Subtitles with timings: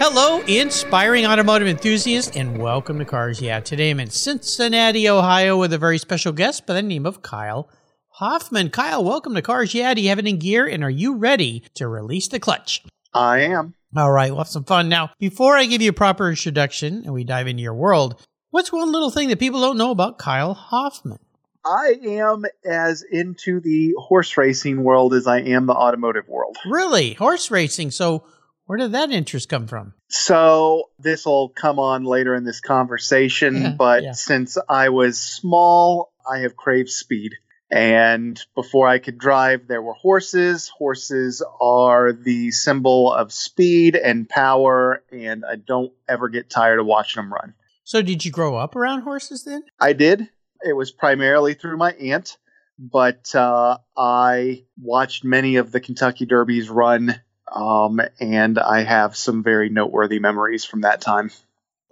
[0.00, 3.58] Hello, inspiring automotive enthusiasts, and welcome to Cars Yeah.
[3.58, 7.68] Today I'm in Cincinnati, Ohio, with a very special guest by the name of Kyle
[8.10, 8.70] Hoffman.
[8.70, 9.92] Kyle, welcome to Cars Yeah.
[9.94, 12.84] Do you have it in gear, and are you ready to release the clutch?
[13.12, 13.74] I am.
[13.96, 14.88] All right, we'll have some fun.
[14.88, 18.72] Now, before I give you a proper introduction and we dive into your world, what's
[18.72, 21.18] one little thing that people don't know about Kyle Hoffman?
[21.66, 26.56] I am as into the horse racing world as I am the automotive world.
[26.70, 27.14] Really?
[27.14, 27.90] Horse racing.
[27.90, 28.24] So,
[28.68, 29.94] where did that interest come from?
[30.08, 34.12] So, this will come on later in this conversation, but yeah.
[34.12, 37.32] since I was small, I have craved speed.
[37.70, 40.68] And before I could drive, there were horses.
[40.68, 46.84] Horses are the symbol of speed and power, and I don't ever get tired of
[46.84, 47.54] watching them run.
[47.84, 49.62] So, did you grow up around horses then?
[49.80, 50.28] I did.
[50.62, 52.36] It was primarily through my aunt,
[52.78, 57.18] but uh, I watched many of the Kentucky Derbies run,
[57.52, 61.30] um, and I have some very noteworthy memories from that time.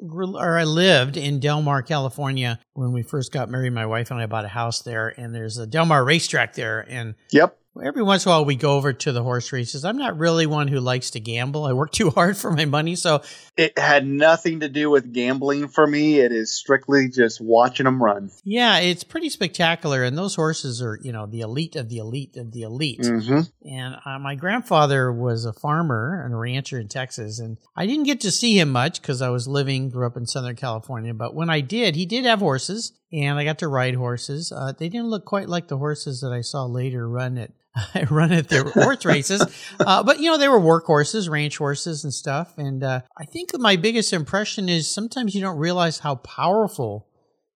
[0.00, 3.72] or I lived in Del Mar, California when we first got married.
[3.72, 6.84] My wife and I bought a house there, and there's a Del Mar racetrack there.
[6.88, 7.58] And Yep.
[7.82, 9.84] Every once in a while, we go over to the horse races.
[9.84, 11.64] I'm not really one who likes to gamble.
[11.64, 12.96] I work too hard for my money.
[12.96, 13.22] So,
[13.56, 16.18] It had nothing to do with gambling for me.
[16.20, 18.30] It is strictly just watching them run.
[18.44, 20.02] yeah, it's pretty spectacular.
[20.02, 23.04] And those horses are, you know, the elite of the elite of the elite.
[23.04, 27.38] hmm And uh, my grandfather was a farmer and a rancher in Texas.
[27.38, 30.26] And I didn't get to see him much because I was living, grew up in
[30.26, 31.14] Southern California.
[31.14, 34.52] But when I did, he did have horses and I got to ride horses.
[34.52, 37.50] Uh, they didn't look quite like the horses that I saw later run at.
[38.10, 39.44] run at their horse races,
[39.80, 42.56] uh, but you know they were work horses, ranch horses, and stuff.
[42.56, 47.06] And uh, I think my biggest impression is sometimes you don't realize how powerful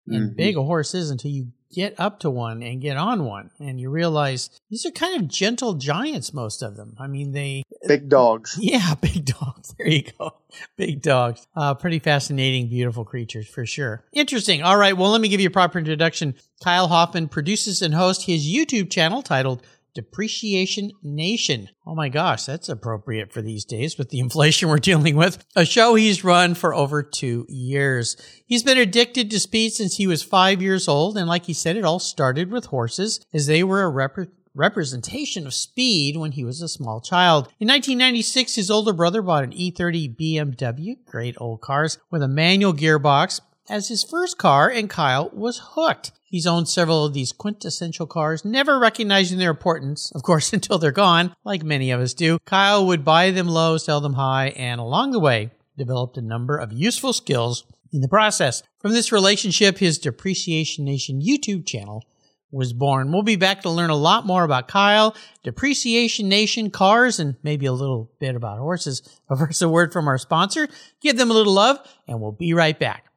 [0.07, 0.37] and Mhm.
[0.37, 3.51] big a horse is until you get up to one and get on one.
[3.59, 6.97] And you realize these are kind of gentle giants most of them.
[6.99, 8.57] I mean they Big dogs.
[8.61, 9.75] yeah big dogs.
[9.81, 10.37] There you go.
[10.77, 11.47] Big dogs.
[11.57, 14.05] Uh, pretty fascinating beautiful creatures for sure.
[14.13, 14.63] Interesting.
[14.63, 14.97] All right.
[14.97, 16.35] Well let me give you a proper introduction.
[16.63, 19.63] Kyle hoffman produces and hosts his youtube channel titled
[19.95, 21.69] Depreciation Nation.
[21.87, 25.45] Oh my gosh, that's appropriate for these days with the inflation we're dealing with.
[25.57, 28.17] A show he's run for over two years.
[28.47, 31.77] He's been addicted to speed since he was five years old, and like he said,
[31.77, 36.45] it all started with horses, as they were a rep- representation of speed when he
[36.45, 37.47] was a small child.
[37.59, 42.29] In 1996, his older brother bought an E E30 BMW, great old cars, with a
[42.29, 46.13] manual gearbox as his first car, and Kyle was hooked.
[46.25, 50.91] He's owned several of these quintessential cars, never recognizing their importance, of course, until they're
[50.91, 52.39] gone, like many of us do.
[52.45, 56.57] Kyle would buy them low, sell them high, and along the way, developed a number
[56.57, 58.63] of useful skills in the process.
[58.81, 62.05] From this relationship, his Depreciation Nation YouTube channel
[62.53, 63.13] was born.
[63.13, 65.15] We'll be back to learn a lot more about Kyle,
[65.45, 69.03] Depreciation Nation, cars, and maybe a little bit about horses.
[69.29, 70.69] But first, a word from our sponsor.
[71.01, 71.79] Give them a little love,
[72.09, 73.10] and we'll be right back.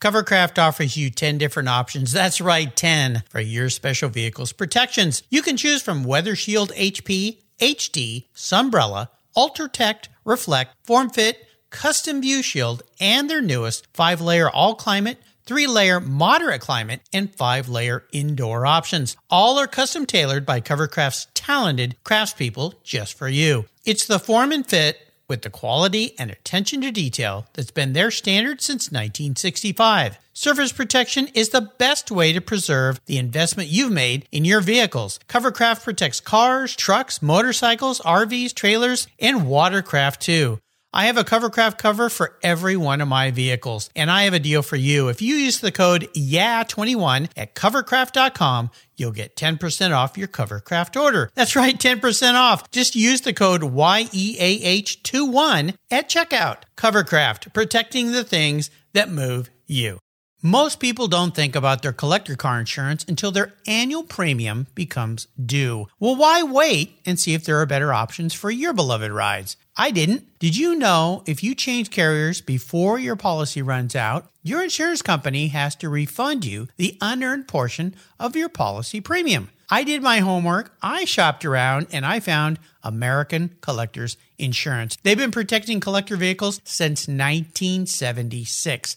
[0.00, 2.12] Covercraft offers you 10 different options.
[2.12, 5.22] That's right, 10 for your special vehicle's protections.
[5.30, 12.42] You can choose from Weather Shield HP, HD, Sunbrella, UltraTech, Reflect, Form Fit, Custom View
[12.42, 18.04] Shield, and their newest 5 layer all climate, 3 layer moderate climate, and 5 layer
[18.12, 19.16] indoor options.
[19.30, 23.64] All are custom tailored by Covercraft's talented craftspeople just for you.
[23.86, 28.10] It's the form and fit with the quality and attention to detail that's been their
[28.10, 30.18] standard since 1965.
[30.32, 35.18] Surface protection is the best way to preserve the investment you've made in your vehicles.
[35.28, 40.58] Covercraft protects cars, trucks, motorcycles, RVs, trailers, and watercraft too.
[40.96, 44.38] I have a Covercraft cover for every one of my vehicles, and I have a
[44.38, 45.08] deal for you.
[45.08, 51.30] If you use the code YEAH21 at covercraft.com, you'll get 10% off your Covercraft order.
[51.34, 52.70] That's right, 10% off.
[52.70, 56.62] Just use the code YEAH21 at checkout.
[56.78, 59.98] Covercraft, protecting the things that move you.
[60.42, 65.88] Most people don't think about their collector car insurance until their annual premium becomes due.
[65.98, 69.56] Well, why wait and see if there are better options for your beloved rides?
[69.78, 70.38] I didn't.
[70.38, 75.48] Did you know if you change carriers before your policy runs out, your insurance company
[75.48, 79.48] has to refund you the unearned portion of your policy premium?
[79.68, 84.96] I did my homework, I shopped around, and I found American Collectors Insurance.
[85.02, 88.96] They've been protecting collector vehicles since 1976.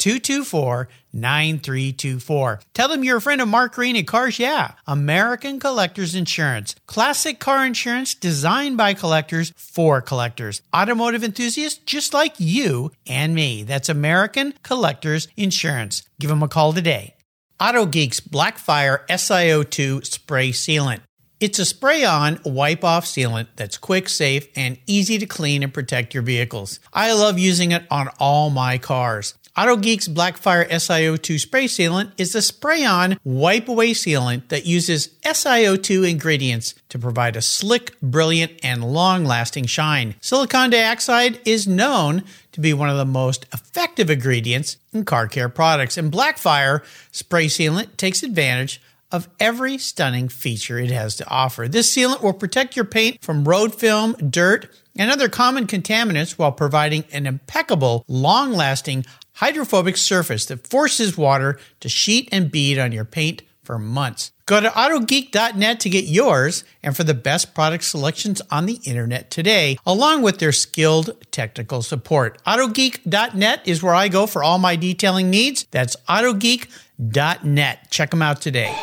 [0.00, 2.60] 224 9324.
[2.74, 6.74] Tell them you're a friend of Mark Green at Cars Yeah, American Collectors Insurance.
[6.86, 10.62] Classic car insurance designed by collectors for collectors.
[10.74, 13.62] Automotive enthusiasts just like you and me.
[13.62, 16.02] That's American Collectors Insurance.
[16.18, 17.14] Give them a call today.
[17.60, 21.00] AutoGeek's Blackfire SiO2 Spray Sealant.
[21.40, 25.72] It's a spray on, wipe off sealant that's quick, safe, and easy to clean and
[25.72, 26.80] protect your vehicles.
[26.92, 29.32] I love using it on all my cars.
[29.56, 36.08] AutoGeek's Blackfire SiO2 spray sealant is a spray on, wipe away sealant that uses SiO2
[36.08, 40.14] ingredients to provide a slick, brilliant, and long lasting shine.
[40.20, 45.48] Silicon dioxide is known to be one of the most effective ingredients in car care
[45.48, 48.80] products, and Blackfire spray sealant takes advantage
[49.12, 51.66] of every stunning feature it has to offer.
[51.66, 56.52] This sealant will protect your paint from road film, dirt, and other common contaminants while
[56.52, 59.04] providing an impeccable, long lasting,
[59.40, 64.32] hydrophobic surface that forces water to sheet and bead on your paint for months.
[64.44, 69.30] Go to AutoGeek.net to get yours and for the best product selections on the internet
[69.30, 72.42] today, along with their skilled technical support.
[72.44, 75.64] AutoGeek.net is where I go for all my detailing needs.
[75.70, 77.90] That's AutoGeek.net.
[77.90, 78.74] Check them out today.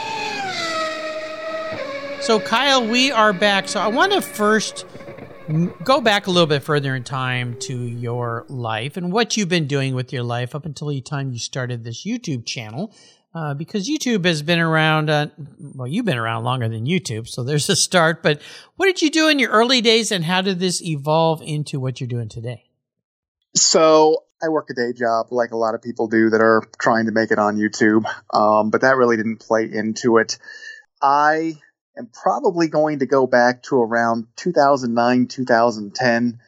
[2.22, 3.68] So, Kyle, we are back.
[3.68, 4.86] So, I want to first
[5.84, 9.68] go back a little bit further in time to your life and what you've been
[9.68, 12.94] doing with your life up until the time you started this YouTube channel.
[13.34, 15.28] Uh, because YouTube has been around, uh,
[15.60, 18.24] well, you've been around longer than YouTube, so there's a start.
[18.24, 18.42] But
[18.78, 22.02] what did you do in your early days, and how did this evolve into what
[22.02, 22.64] you're doing today?
[23.54, 27.06] So I work a day job like a lot of people do that are trying
[27.06, 30.40] to make it on YouTube, um, but that really didn't play into it.
[31.02, 31.60] I
[31.98, 36.40] am probably going to go back to around 2009, 2010.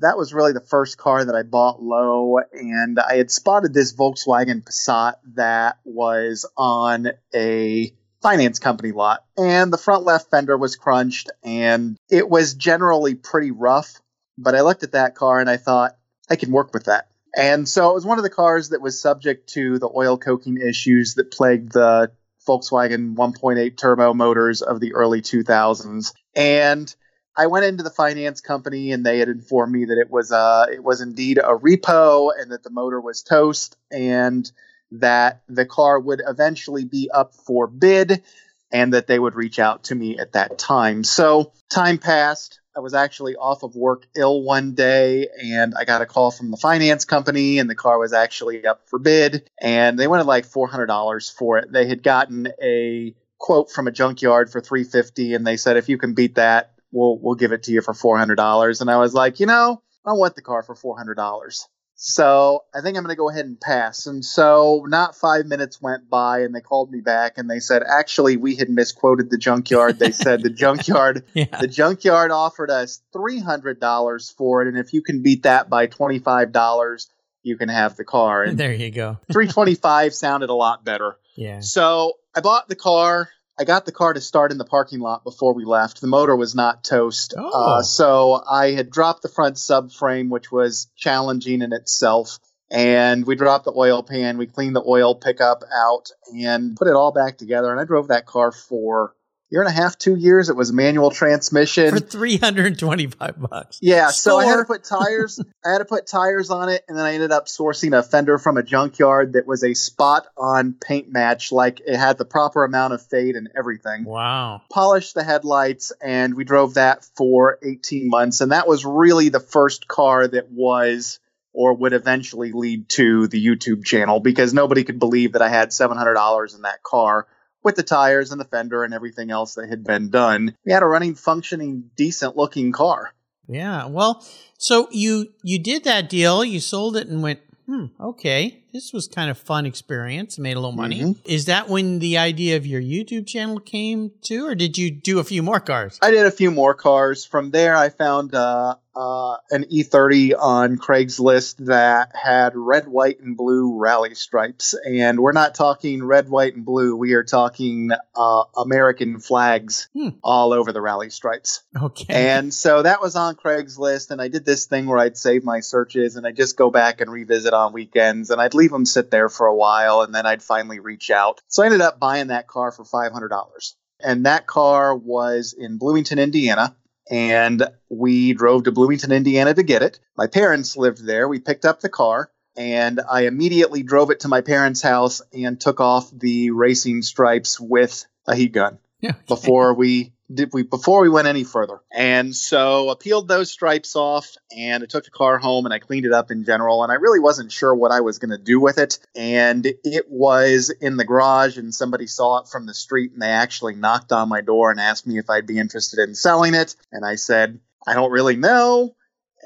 [0.00, 3.94] That was really the first car that I bought low, and I had spotted this
[3.94, 10.76] Volkswagen Passat that was on a finance company lot, and the front left fender was
[10.76, 14.00] crunched, and it was generally pretty rough.
[14.36, 15.96] But I looked at that car and I thought,
[16.28, 17.08] I can work with that.
[17.36, 20.56] And so it was one of the cars that was subject to the oil coking
[20.56, 22.12] issues that plagued the
[22.46, 26.12] Volkswagen 1.8 turbo motors of the early 2000s.
[26.34, 26.94] And
[27.36, 30.66] I went into the finance company and they had informed me that it was uh
[30.72, 34.50] it was indeed a repo and that the motor was toast and
[34.92, 38.22] that the car would eventually be up for bid
[38.70, 41.04] and that they would reach out to me at that time.
[41.04, 42.60] So time passed.
[42.76, 46.50] I was actually off of work ill one day and I got a call from
[46.50, 50.46] the finance company and the car was actually up for bid and they wanted like
[50.46, 51.72] $400 for it.
[51.72, 55.98] They had gotten a quote from a junkyard for 350 and they said if you
[55.98, 59.40] can beat that we'll we'll give it to you for $400 and I was like,
[59.40, 61.66] "You know, I want the car for $400."
[61.96, 64.06] So I think I'm going to go ahead and pass.
[64.06, 67.82] And so not five minutes went by, and they called me back, and they said,
[67.82, 69.98] actually, we had misquoted the junkyard.
[69.98, 71.46] They said the junkyard, Yeah.
[71.60, 75.70] the junkyard offered us three hundred dollars for it, and if you can beat that
[75.70, 77.08] by twenty five dollars,
[77.42, 78.42] you can have the car.
[78.42, 79.18] And There you go.
[79.32, 81.16] three twenty five sounded a lot better.
[81.36, 81.58] Yeah.
[81.58, 83.28] So I bought the car.
[83.58, 86.00] I got the car to start in the parking lot before we left.
[86.00, 87.34] The motor was not toast.
[87.36, 87.78] Oh.
[87.78, 92.38] Uh, so I had dropped the front subframe, which was challenging in itself.
[92.70, 94.38] And we dropped the oil pan.
[94.38, 97.70] We cleaned the oil pickup out and put it all back together.
[97.70, 99.14] And I drove that car for
[99.54, 100.48] year and a half, two years.
[100.48, 101.90] It was manual transmission.
[101.90, 103.78] For 325 bucks.
[103.80, 105.40] Yeah, so I had to put tires.
[105.64, 108.36] I had to put tires on it, and then I ended up sourcing a fender
[108.36, 112.64] from a junkyard that was a spot on paint match, like it had the proper
[112.64, 114.04] amount of fade and everything.
[114.04, 114.62] Wow.
[114.72, 119.38] Polished the headlights, and we drove that for 18 months, and that was really the
[119.38, 121.20] first car that was
[121.52, 125.68] or would eventually lead to the YouTube channel because nobody could believe that I had
[125.68, 127.28] $700 in that car
[127.64, 130.54] with the tires and the fender and everything else that had been done.
[130.64, 133.12] We had a running, functioning, decent looking car.
[133.48, 133.86] Yeah.
[133.86, 134.24] Well,
[134.58, 138.62] so you you did that deal, you sold it and went, "Hmm, okay.
[138.74, 141.00] This was kind of fun experience, made a little money.
[141.00, 141.16] Mhm.
[141.24, 145.20] Is that when the idea of your YouTube channel came to, or did you do
[145.20, 145.96] a few more cars?
[146.02, 147.24] I did a few more cars.
[147.24, 153.36] From there, I found uh, uh, an E30 on Craigslist that had red, white, and
[153.36, 154.74] blue rally stripes.
[154.84, 156.94] And we're not talking red, white, and blue.
[156.96, 160.10] We are talking uh, American flags Hmm.
[160.22, 161.62] all over the rally stripes.
[161.80, 162.06] Okay.
[162.14, 164.10] And so that was on Craigslist.
[164.12, 167.00] And I did this thing where I'd save my searches and I'd just go back
[167.00, 168.30] and revisit on weekends.
[168.30, 171.40] And I'd leave them sit there for a while and then I'd finally reach out.
[171.48, 173.74] So I ended up buying that car for $500.
[174.00, 176.76] And that car was in Bloomington, Indiana.
[177.10, 180.00] And we drove to Bloomington, Indiana to get it.
[180.16, 181.28] My parents lived there.
[181.28, 185.60] We picked up the car and I immediately drove it to my parents' house and
[185.60, 189.12] took off the racing stripes with a heat gun yeah.
[189.28, 191.80] before we did we before we went any further.
[191.92, 195.78] And so I peeled those stripes off and I took the car home and I
[195.78, 198.42] cleaned it up in general and I really wasn't sure what I was going to
[198.42, 202.74] do with it and it was in the garage and somebody saw it from the
[202.74, 205.98] street and they actually knocked on my door and asked me if I'd be interested
[205.98, 208.94] in selling it and I said I don't really know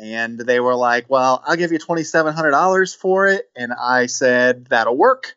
[0.01, 4.97] and they were like, "Well, I'll give you $2700 for it." And I said, "That'll
[4.97, 5.35] work."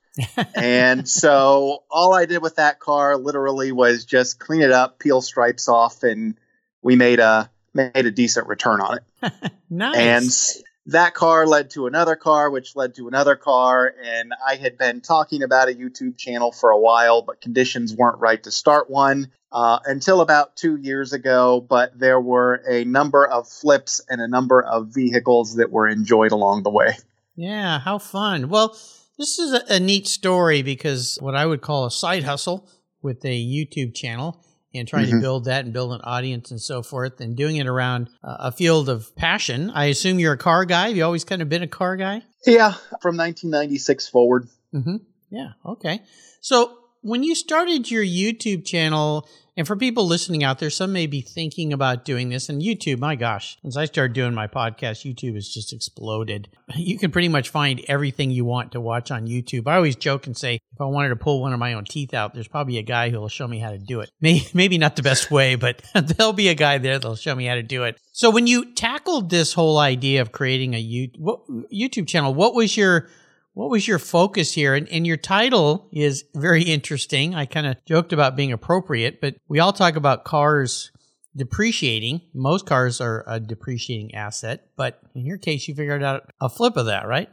[0.56, 5.22] And so all I did with that car literally was just clean it up, peel
[5.22, 6.36] stripes off, and
[6.82, 9.34] we made a made a decent return on it.
[9.70, 9.96] nice.
[9.96, 13.94] And that car led to another car, which led to another car.
[14.03, 18.20] And I had been talking about a YouTube channel for a while, but conditions weren't
[18.20, 21.62] right to start one uh, until about two years ago.
[21.62, 26.32] But there were a number of flips and a number of vehicles that were enjoyed
[26.32, 26.98] along the way.
[27.36, 28.50] Yeah, how fun.
[28.50, 28.75] Well,
[29.22, 32.68] this is a, a neat story because what I would call a side hustle
[33.01, 35.22] with a YouTube channel and trying to Mhm.
[35.22, 38.51] build that and build an audience and so forth and doing it around uh, a
[38.51, 39.70] field of passion.
[39.70, 40.88] I assume you're a car guy.
[40.88, 42.24] Have you always kind of been a car guy?
[42.46, 44.48] Yeah, from 1996 forward.
[44.74, 44.98] Mm-hmm.
[45.30, 45.50] Yeah.
[45.66, 46.01] Okay.
[46.40, 49.27] So when you started your YouTube channel,
[49.58, 52.48] and for people listening out there, some may be thinking about doing this.
[52.48, 56.48] And YouTube, my gosh, since I started doing my podcast, YouTube has just exploded.
[56.74, 59.67] You can pretty much find everything you want to watch on YouTube.
[59.67, 62.13] I always joke and say, if I wanted to pull one of my own teeth
[62.13, 64.10] out, there's probably a guy who will show me how to do it.
[64.22, 67.46] Maybe, maybe not the best way, but there'll be a guy there that'll show me
[67.46, 68.00] how to do it.
[68.13, 73.10] So when you tackled this whole idea of creating a YouTube channel, what was your
[73.53, 74.75] what was your focus here?
[74.75, 77.36] And, and your title is very interesting.
[77.36, 80.91] I kind of joked about being appropriate, but we all talk about cars
[81.36, 82.22] depreciating.
[82.34, 86.77] Most cars are a depreciating asset, but in your case, you figured out a flip
[86.77, 87.29] of that, right?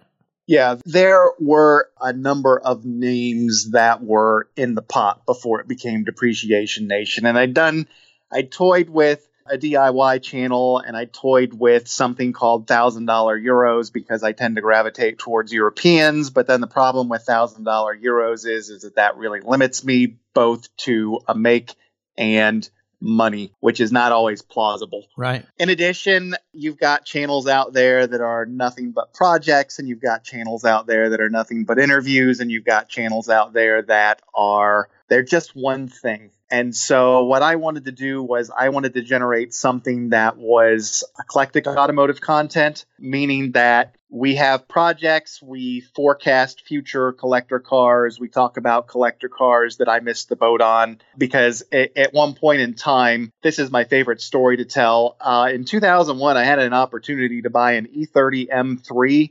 [0.47, 6.05] Yeah, there were a number of names that were in the pot before it became
[6.05, 7.27] Depreciation Nation.
[7.27, 7.87] And I'd done,
[8.33, 13.07] I toyed with a DIY channel and I toyed with something called $1,000
[13.45, 16.31] euros because I tend to gravitate towards Europeans.
[16.31, 17.65] But then the problem with $1,000
[18.03, 21.75] euros is, is that that really limits me both to a make
[22.17, 22.69] and
[23.01, 25.07] money, which is not always plausible.
[25.17, 25.45] Right.
[25.59, 30.25] In addition, you've got channels out there that are nothing but projects, and you've got
[30.25, 34.23] channels out there that are nothing but interviews, and you've got channels out there that
[34.35, 36.31] are they're just one thing.
[36.51, 41.05] And so what I wanted to do was I wanted to generate something that was
[41.19, 48.57] eclectic automotive content, meaning that we have projects, we forecast future collector cars, we talk
[48.57, 52.73] about collector cars that I missed the boat on because at, at one point in
[52.73, 55.17] time, this is my favorite story to tell.
[55.21, 59.31] Uh, in 2001, I had an opportunity to buy an E E30 M3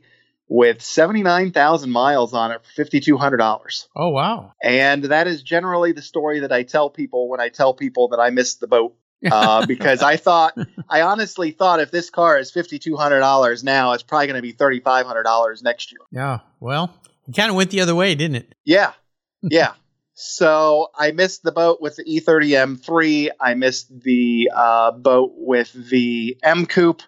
[0.50, 3.88] with 79,000 miles on it for $5,200.
[3.96, 4.54] Oh, wow.
[4.62, 8.20] And that is generally the story that I tell people when I tell people that
[8.20, 8.96] I missed the boat.
[9.30, 10.54] uh, because I thought,
[10.90, 15.64] I honestly thought if this car is $5,200 now, it's probably going to be $3,500
[15.64, 16.00] next year.
[16.12, 16.40] Yeah.
[16.60, 16.94] Well,
[17.28, 18.56] it kind of went the other way, didn't it?
[18.66, 18.94] Yeah.
[19.44, 19.74] Yeah.
[20.16, 23.30] so I missed the boat with the E E30 M3.
[23.40, 27.04] I missed the uh, boat with the M Coupe.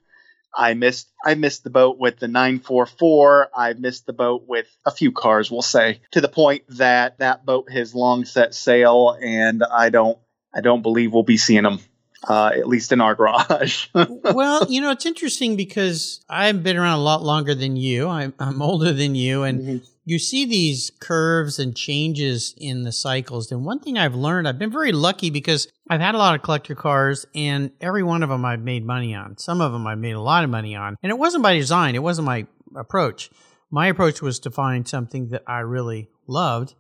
[0.56, 3.50] I missed I missed the boat with the 944.
[3.56, 7.46] I missed the boat with a few cars, we'll say, to the point that that
[7.46, 10.18] boat has long set sail, and I don't
[10.54, 11.80] I don't believe we'll be seeing them.
[12.28, 13.88] Uh, at least in our garage.
[13.94, 18.10] well, you know, it's interesting because I've been around a lot longer than you.
[18.10, 23.52] I'm, I'm older than you, and you see these curves and changes in the cycles.
[23.52, 26.42] And one thing I've learned, I've been very lucky because I've had a lot of
[26.42, 29.38] collector cars, and every one of them I've made money on.
[29.38, 31.96] Some of them I've made a lot of money on, and it wasn't by design.
[31.96, 33.30] It wasn't my approach.
[33.72, 36.74] My approach was to find something that I really loved.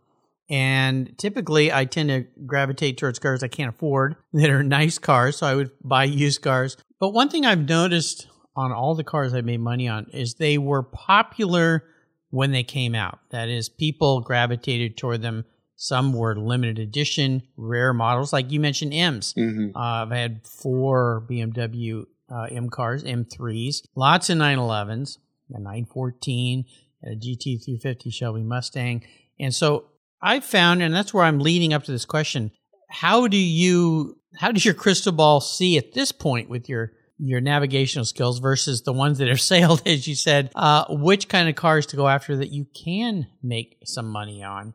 [0.50, 5.38] And typically, I tend to gravitate towards cars I can't afford that are nice cars.
[5.38, 6.77] So I would buy used cars.
[7.00, 10.58] But one thing I've noticed on all the cars I made money on is they
[10.58, 11.86] were popular
[12.32, 13.20] when they came out.
[13.32, 15.46] That is, people gravitated toward them.
[15.75, 19.34] Some were limited edition, rare models, like you mentioned M's.
[19.36, 19.72] Mhm.
[19.74, 25.18] Uh, I've had four BMW uh, M cars, M3s, lots of 911s,
[25.53, 26.65] a 914,
[27.01, 29.03] and a GT350 Shelby Mustang.
[29.39, 29.86] And so
[30.22, 32.52] I found, and that's where I'm leading up to this question:
[32.90, 37.42] How do you, how does your crystal ball see at this point with your your
[37.42, 41.56] navigational skills versus the ones that are sailed, as you said, uh, which kind of
[41.56, 44.74] cars to go after that you can make some money on,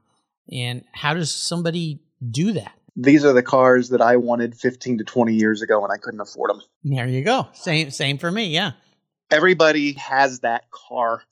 [0.50, 2.72] and how does somebody do that?
[2.96, 6.20] These are the cars that I wanted 15 to 20 years ago and I couldn't
[6.20, 6.60] afford them.
[6.84, 7.48] There you go.
[7.52, 8.46] Same same for me.
[8.46, 8.72] Yeah.
[9.32, 11.22] everybody has that car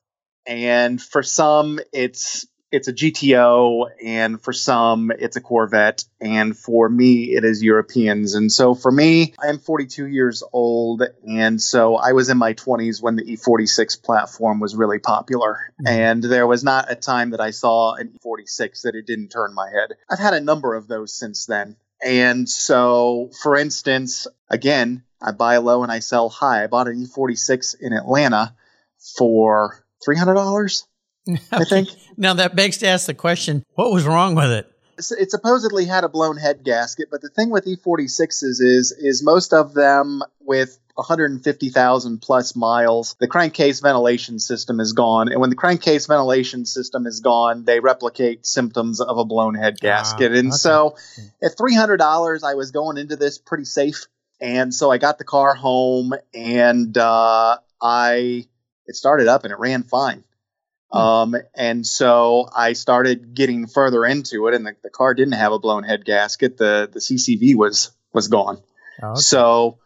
[0.44, 6.88] and for some it's it's a GTO and for some it's a Corvette and for
[6.88, 8.34] me it is Europeans.
[8.34, 12.54] And so for me I am 42 years old and so I was in my
[12.54, 15.72] 20s when the E46 platform was really popular.
[15.82, 15.88] Mhm.
[15.88, 19.52] and there was not a time that I saw an E46 that it didn't turn
[19.54, 19.90] my head.
[20.10, 21.76] I've had a number of those since then.
[22.04, 26.64] And so for instance again I buy low and I sell high.
[26.64, 28.54] I bought an E46 in Atlanta
[29.18, 30.84] for $300
[31.50, 34.68] I think Now that begs to ask the question: What was wrong with it?
[35.18, 39.52] It supposedly had a blown head gasket, but the thing with E46s is is most
[39.52, 45.56] of them with 150,000 plus miles, the crankcase ventilation system is gone, and when the
[45.56, 50.32] crankcase ventilation system is gone, they replicate symptoms of a blown head gasket.
[50.32, 50.56] and okay.
[50.56, 50.96] so,
[51.42, 54.06] at $300, I was going into this pretty safe,
[54.40, 58.46] and so I got the car home, and uh, I
[58.86, 60.24] it started up and it ran fine.
[60.92, 60.98] Hmm.
[60.98, 65.52] Um, and so I started getting further into it, and the, the car didn't have
[65.52, 66.58] a blown head gasket.
[66.58, 68.62] The the CCV was was gone.
[69.02, 69.78] Oh, So,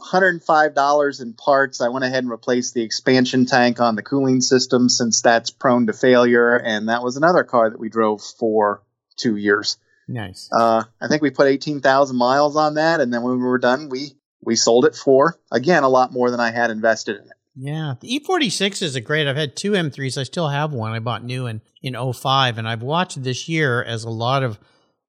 [0.00, 1.80] $105 in parts.
[1.80, 5.86] I went ahead and replaced the expansion tank on the cooling system since that's prone
[5.86, 8.82] to failure, and that was another car that we drove for
[9.16, 9.76] two years.
[10.08, 10.48] nice.
[10.52, 13.88] Uh, I think we put 18,000 miles on that, and then when we were done,
[13.88, 17.36] we we sold it for again a lot more than I had invested in it.
[17.56, 19.26] Yeah, the E46 is a great.
[19.26, 20.18] I've had two M3s.
[20.18, 20.92] I still have one.
[20.92, 24.58] I bought new in in 05 and I've watched this year as a lot of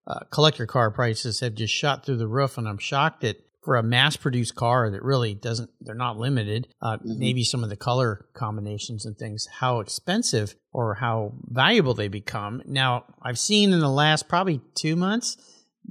[0.08, 3.76] uh, collector car prices have just shot through the roof, and I'm shocked that for
[3.76, 6.70] a mass-produced car that really doesn't, they're not limited.
[6.82, 7.18] Uh, Mhm.
[7.18, 12.62] Maybe some of the color combinations and things, how expensive or how valuable they become.
[12.66, 15.36] Now, I've seen in the last probably two months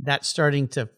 [0.03, 0.89] that's starting to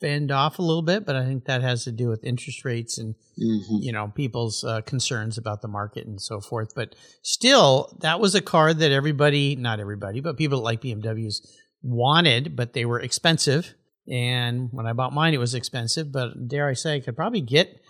[0.00, 2.98] fend off a little bit, but I think that has to do with interest rates
[2.98, 6.74] and you know people's uh, concerns about the market and so forth.
[6.74, 11.46] But still that was a car that everybody not everybody but people that like bmws
[11.82, 13.74] wanted but they were expensive.
[14.06, 16.12] And when i bought mine it was expensive.
[16.12, 17.80] But dare i say i could probably get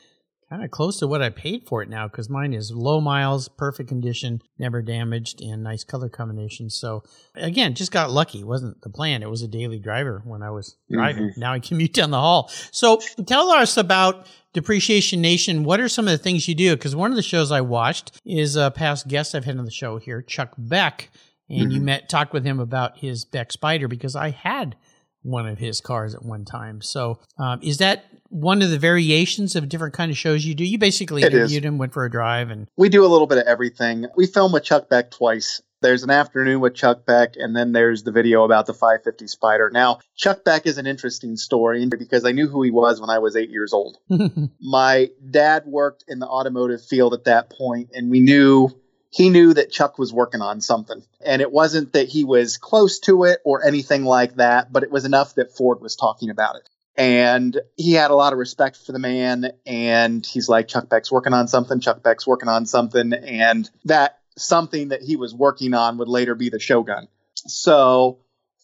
[0.49, 3.49] kind of close to what i paid for it now because mine is low miles
[3.49, 6.71] perfect condition never damaged and nice color combination.
[6.71, 7.03] So
[7.35, 8.41] again just got lucky.
[8.41, 9.23] It wasn't the plan.
[9.23, 10.97] It was a daily driver when i was mm-hmm.
[10.97, 11.33] driving.
[11.37, 12.51] Now i commute down the hall.
[12.71, 16.77] So tell us about Depreciation Nation, what are some of the things you do?
[16.77, 19.71] Because one of the shows I watched is a past guest I've had on the
[19.71, 21.11] show here, Chuck Beck,
[21.51, 21.87] and you mm-hmm.
[21.87, 24.77] met talked with him about his Beck Spider because I had
[25.25, 26.81] one of his cars at one time.
[26.81, 30.65] So, um, is that one of the variations of different kind of shows you do?
[30.65, 31.51] You basically It is.
[31.51, 34.07] interviewed him, went for a drive, and we do a little bit of everything.
[34.17, 35.61] We film with Chuck Beck twice.
[35.81, 39.69] There's an afternoon with Chuck Beck, and then there's the video about the 550 Spider.
[39.71, 43.19] Now, Chuck Beck is an interesting story because I knew who he was when I
[43.19, 43.99] was eight years old.
[44.61, 48.71] My dad worked in the automotive field at that point, and we knew
[49.15, 51.01] he knew that Chuck was working on something.
[51.25, 54.91] And it wasn't that he was close to it or anything like that, but it
[54.91, 56.69] was enough that Ford was talking about it.
[56.97, 59.53] And he had a lot of respect for the man.
[59.67, 61.79] And he's like, Chuck Beck's working on something.
[61.79, 63.13] Chuck Beck's working on something.
[63.13, 67.07] And that something that he was working on would later be the Shogun.
[67.47, 68.19] So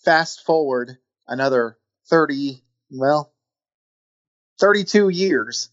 [0.05, 2.61] fast forward another 30,
[2.91, 3.33] well,
[4.59, 5.71] 32 years.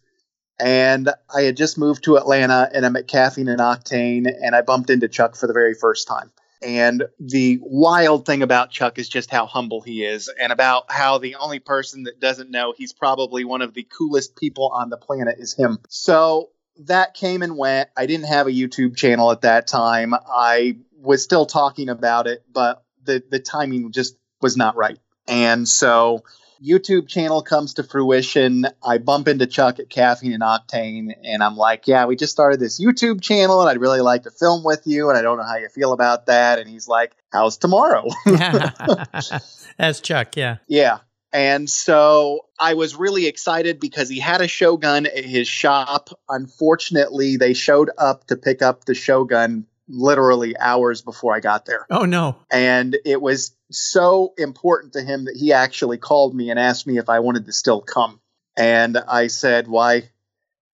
[0.60, 4.62] And I had just moved to Atlanta and I'm at Caffeine and Octane and I
[4.62, 6.32] bumped into Chuck for the very first time.
[6.64, 11.20] And the wild thing about Chuck is just how humble he is and about how
[11.20, 14.98] the only person that doesn't know he's probably one of the coolest people on the
[14.98, 15.78] planet is him.
[15.90, 17.90] So that came and went.
[17.96, 20.14] I didn't have a YouTube channel at that time.
[20.16, 24.98] I was still talking about it, but the, the timing just was not right.
[25.28, 26.24] And so
[26.64, 28.66] YouTube channel comes to fruition.
[28.84, 32.60] I bump into Chuck at Caffeine and Octane, and I'm like, "Yeah, we just started
[32.60, 35.44] this YouTube channel, and I'd really like to film with you, and I don't know
[35.44, 40.36] how you feel about that." And he's like, "How's tomorrow?" that's Chuck.
[40.36, 40.58] Yeah.
[40.68, 41.00] yeah.
[41.34, 46.10] And so I was really excited because he had a Shogun at his shop.
[46.30, 51.86] Unfortunately, they showed up to pick up the Shogun literally hours before I got there.
[51.90, 52.38] Oh no.
[52.52, 56.98] And it was so important to him that he actually called me and asked me
[56.98, 58.20] if I wanted to still come.
[58.58, 60.10] And I said, "Why?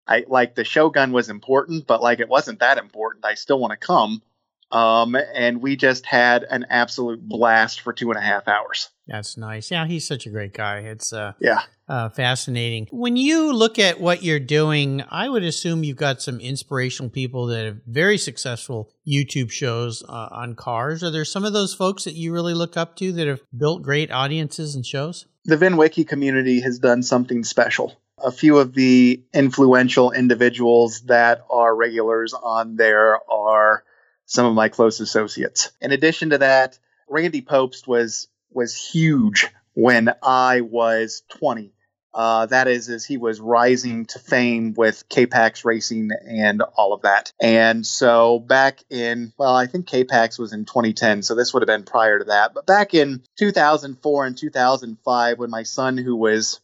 [0.06, 3.24] I like the Shogun was important, but like it wasn't that important.
[3.24, 4.22] I still want to come."
[4.70, 8.88] Um, and we just had an absolute blast for two and a half hours.
[9.06, 9.70] That's nice.
[9.70, 10.78] Yeah, he's such a great guy.
[10.78, 11.60] It's uh, Yeah.
[11.88, 12.88] uh, fascinating.
[12.90, 17.46] When you look at what you're doing, I would assume you've got some inspirational people
[17.48, 21.02] that have very successful YouTube shows uh, on cars.
[21.02, 23.82] Are there some of those folks that you really look up to that have built
[23.82, 25.26] great audiences and shows?
[25.46, 28.00] the VinWiki community has done something special.
[28.24, 33.84] A few of the influential individuals that are regulars on there are
[34.24, 35.70] some of my close associates.
[35.82, 36.78] In addition to that,
[37.10, 41.72] Randy Pobst was was huge when I was 20.
[42.14, 47.02] Uh, that is, as he was rising to fame with K-Pax racing and all of
[47.02, 47.32] that.
[47.40, 51.66] And so back in, well, I think K-Pax was in 2010, so this would have
[51.66, 52.54] been prior to that.
[52.54, 56.60] But back in 2004 and 2005, when my son, who was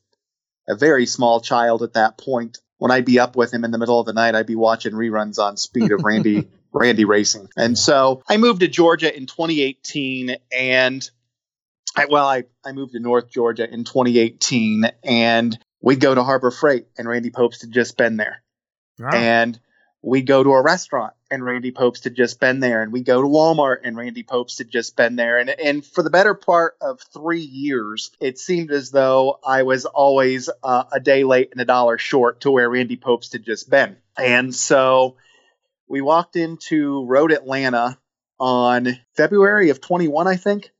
[0.69, 3.79] a very small child at that point, when I'd be up with him in the
[3.79, 7.49] middle of the night, I'd be watching reruns on speed of Randy Randy racing.
[7.57, 11.11] And so I moved to Georgia in 2018 and
[11.97, 16.51] I, well, I, I moved to North Georgia in 2018 and we'd go to Harbor
[16.51, 18.43] Freight and Randy Pobst had just been there.
[18.99, 19.11] Wow.
[19.13, 19.61] And
[20.03, 22.83] we'd go to a restaurant and Randy Pobst had just been there.
[22.83, 25.39] And we go to Walmart and Randy Pobst had just been there.
[25.39, 29.85] And, and for the better part of three years, it seemed as though I was
[29.85, 33.69] always uh, a day late and a dollar short to where Randy Pobst had just
[33.69, 33.97] been.
[34.17, 35.17] And so
[35.89, 37.99] we walked into Road Atlanta
[38.39, 40.71] on February of 21, I think.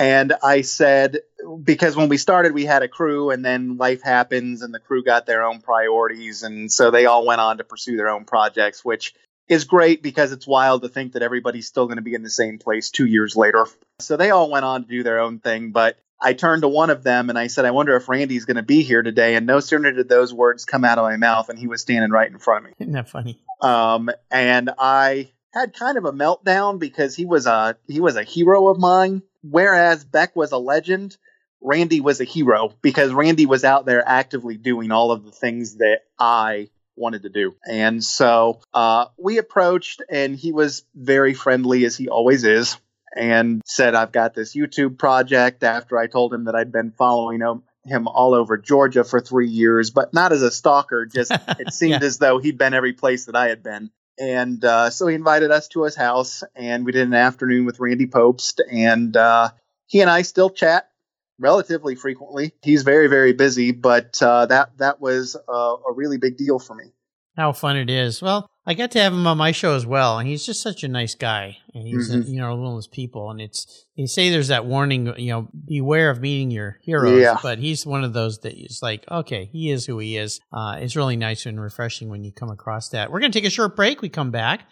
[0.00, 1.18] And I said,
[1.62, 5.04] because when we started, we had a crew, and then life happens, and the crew
[5.04, 6.42] got their own priorities.
[6.42, 9.14] And so they all went on to pursue their own projects, which
[9.46, 12.30] is great because it's wild to think that everybody's still going to be in the
[12.30, 13.66] same place two years later.
[13.98, 15.72] So they all went on to do their own thing.
[15.72, 18.56] But I turned to one of them and I said, I wonder if Randy's going
[18.56, 19.34] to be here today.
[19.34, 22.10] And no sooner did those words come out of my mouth, and he was standing
[22.10, 22.76] right in front of me.
[22.80, 23.38] Isn't that funny?
[23.60, 28.22] Um, and I had kind of a meltdown because he was a he was a
[28.22, 29.22] hero of mine.
[29.42, 31.16] Whereas Beck was a legend,
[31.60, 35.76] Randy was a hero because Randy was out there actively doing all of the things
[35.76, 37.54] that I wanted to do.
[37.66, 42.76] And so uh, we approached, and he was very friendly as he always is,
[43.16, 47.40] and said, "I've got this YouTube project." After I told him that I'd been following
[47.40, 51.06] him him all over Georgia for three years, but not as a stalker.
[51.06, 52.06] Just it seemed Yeah.
[52.06, 53.90] as though he'd been every place that I had been.
[54.20, 57.80] And uh, so he invited us to his house, and we did an afternoon with
[57.80, 59.48] Randy Pobst, and uh,
[59.86, 60.90] he and I still chat
[61.38, 62.52] relatively frequently.
[62.62, 66.74] He's very, very busy, but uh, that that was a, a really big deal for
[66.74, 66.92] me.
[67.34, 68.20] How fun it is.
[68.20, 70.84] Well, I got to have him on my show as well, and he's just such
[70.84, 72.28] a nice guy, and he's Mhm.
[72.28, 73.30] you know one of those people.
[73.30, 77.20] And it's they say there's that warning, you know, beware of meeting your heroes.
[77.22, 77.38] Yeah.
[77.42, 80.40] But he's one of those that is like, okay, he is who he is.
[80.52, 83.10] Uh, it's really nice and refreshing when you come across that.
[83.10, 84.02] We're gonna take a short break.
[84.02, 84.68] We come back.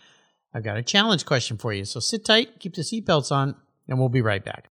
[0.55, 3.55] I've got a challenge question for you, so sit tight, keep the seatbelts on,
[3.89, 4.71] and we'll be right back.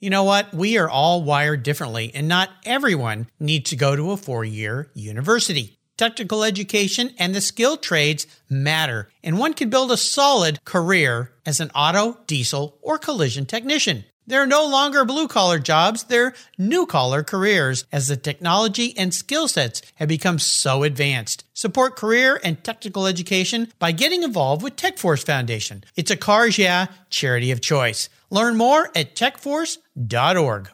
[0.00, 0.52] You know what?
[0.52, 4.90] We are all wired differently, and not everyone needs to go to a four year
[4.94, 5.78] university.
[5.96, 11.58] Technical education and the skilled trades matter, and one can build a solid career as
[11.58, 14.04] an auto, diesel, or collision technician.
[14.26, 19.14] There are no longer blue collar jobs, they're new collar careers as the technology and
[19.14, 21.44] skill sets have become so advanced.
[21.54, 25.84] Support career and technical education by getting involved with TechForce Foundation.
[25.94, 28.10] It's a Cars Yeah charity of choice.
[28.28, 30.70] Learn more at techforce.org.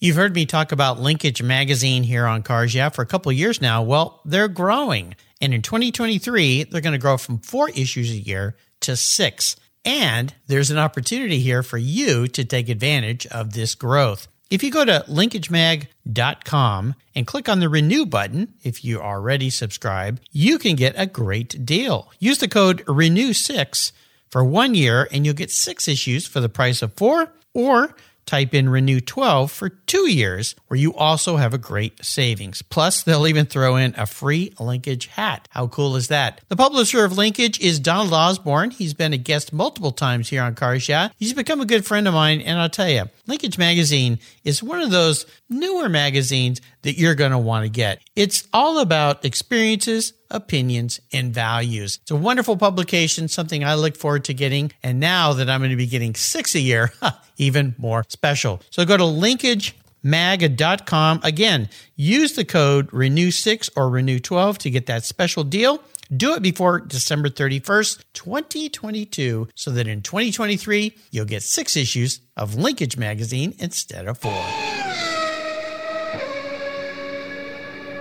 [0.00, 3.60] You've heard me talk about Linkage Magazine here on Cars Yeah for a couple years
[3.60, 3.82] now.
[3.82, 5.14] Well, they're growing.
[5.40, 9.56] And in 2023, they're going to grow from four issues a year to six.
[9.84, 14.28] And there's an opportunity here for you to take advantage of this growth.
[14.50, 20.20] If you go to linkagemag.com and click on the renew button, if you already subscribe,
[20.32, 22.10] you can get a great deal.
[22.18, 23.92] Use the code renew6
[24.30, 28.54] for one year and you'll get six issues for the price of four or type
[28.54, 32.62] in renew 12 for two years where you also have a great savings.
[32.62, 35.48] Plus they'll even throw in a free linkage hat.
[35.50, 36.40] How cool is that?
[36.48, 38.70] The publisher of linkage is donald osborne.
[38.70, 42.06] He's been a guest multiple times here on cars yeah he's become a good friend
[42.08, 46.96] of mine and i'll tell you linkage magazine is one of those newer magazines that
[46.96, 52.00] you're going to want to get it's all about experiences opinions, and values.
[52.02, 54.72] It's a wonderful publication, something I look forward to getting.
[54.82, 56.92] And now that I'm going to be getting six a year,
[57.38, 58.60] even more special.
[58.70, 61.20] So go to linkagemag.com.
[61.22, 65.80] Again, use the code renew6 or renew12 to get that special deal.
[66.14, 72.56] Do it before December 31st, 2022, so that in 2023, you'll get six issues of
[72.56, 74.44] Linkage Magazine instead of four.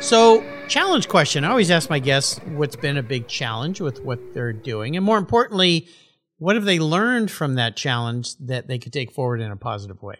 [0.03, 1.45] So, challenge question.
[1.45, 4.97] I always ask my guests what's been a big challenge with what they're doing.
[4.97, 5.87] And more importantly,
[6.39, 10.03] what have they learned from that challenge that they could take forward in a positive
[10.03, 10.17] way?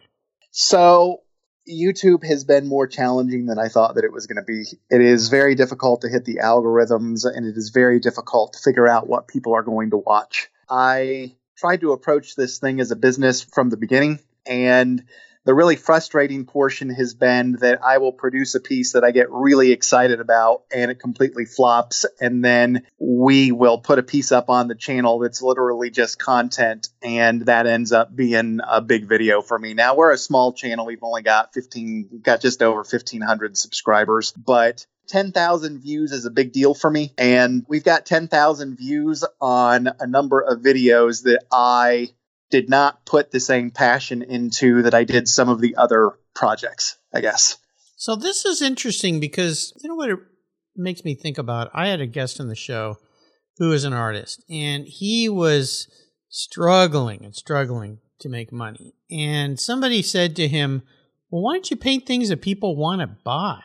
[0.51, 1.23] So,
[1.69, 4.63] YouTube has been more challenging than I thought that it was going to be.
[4.89, 8.87] It is very difficult to hit the algorithms, and it is very difficult to figure
[8.87, 10.49] out what people are going to watch.
[10.69, 15.03] I tried to approach this thing as a business from the beginning, and
[15.45, 19.29] the really frustrating portion has been that I will produce a piece that I get
[19.29, 22.05] really excited about and it completely flops.
[22.21, 26.89] And then we will put a piece up on the channel that's literally just content.
[27.01, 29.73] And that ends up being a big video for me.
[29.73, 30.85] Now we're a small channel.
[30.85, 36.53] We've only got 15, got just over 1500 subscribers, but 10,000 views is a big
[36.53, 37.13] deal for me.
[37.17, 42.13] And we've got 10,000 views on a number of videos that I
[42.53, 46.97] did not put the same passion into that I did some of the other projects,
[47.11, 47.57] I guess.
[47.95, 50.19] So this is interesting because you know what it
[50.75, 51.71] makes me think about?
[51.73, 52.99] I had a guest on the show
[53.57, 55.87] who is an artist and he was
[56.29, 58.93] struggling and struggling to make money.
[59.09, 60.83] And somebody said to him,
[61.31, 63.61] Well, why don't you paint things that people want to buy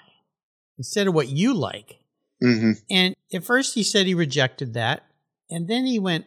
[0.79, 1.98] instead of what you like?
[2.42, 2.72] Mm-hmm.
[2.90, 5.03] And at first he said he rejected that.
[5.51, 6.24] And then he went,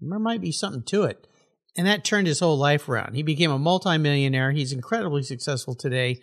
[0.00, 1.26] There might be something to it.
[1.76, 3.14] And that turned his whole life around.
[3.14, 4.52] He became a multimillionaire.
[4.52, 6.20] He's incredibly successful today.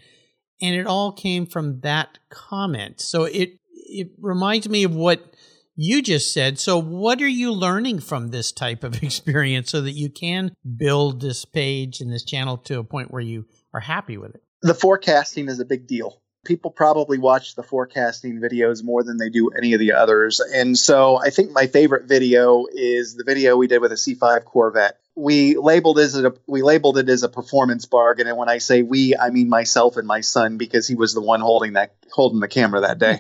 [0.61, 3.01] And it all came from that comment.
[3.01, 5.35] So it it reminds me of what
[5.75, 6.59] you just said.
[6.59, 11.21] So what are you learning from this type of experience so that you can build
[11.21, 14.43] this page and this channel to a point where you are happy with it?
[14.61, 19.29] The forecasting is a big deal people probably watch the forecasting videos more than they
[19.29, 20.39] do any of the others.
[20.39, 24.45] And so I think my favorite video is the video we did with a C5
[24.45, 24.97] Corvette.
[25.15, 28.59] We labeled it as a we labeled it as a performance bargain, and when I
[28.59, 31.95] say we, I mean myself and my son because he was the one holding that
[32.11, 33.19] holding the camera that day.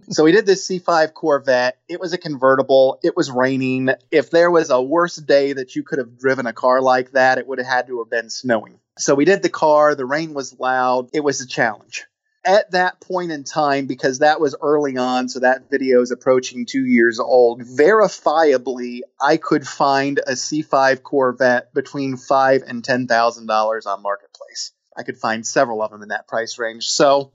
[0.10, 1.78] so we did this C5 Corvette.
[1.88, 2.98] It was a convertible.
[3.02, 3.90] It was raining.
[4.10, 7.38] If there was a worse day that you could have driven a car like that,
[7.38, 8.78] it would have had to have been snowing.
[8.98, 9.94] So we did the car.
[9.94, 11.08] The rain was loud.
[11.14, 12.06] It was a challenge
[12.44, 16.66] at that point in time, because that was early on, so that video is approaching
[16.66, 23.46] two years old, verifiably, I could find a C5 Corvette between five and ten thousand
[23.46, 24.72] dollars on Marketplace.
[24.96, 26.84] I could find several of them in that price range.
[26.84, 27.32] So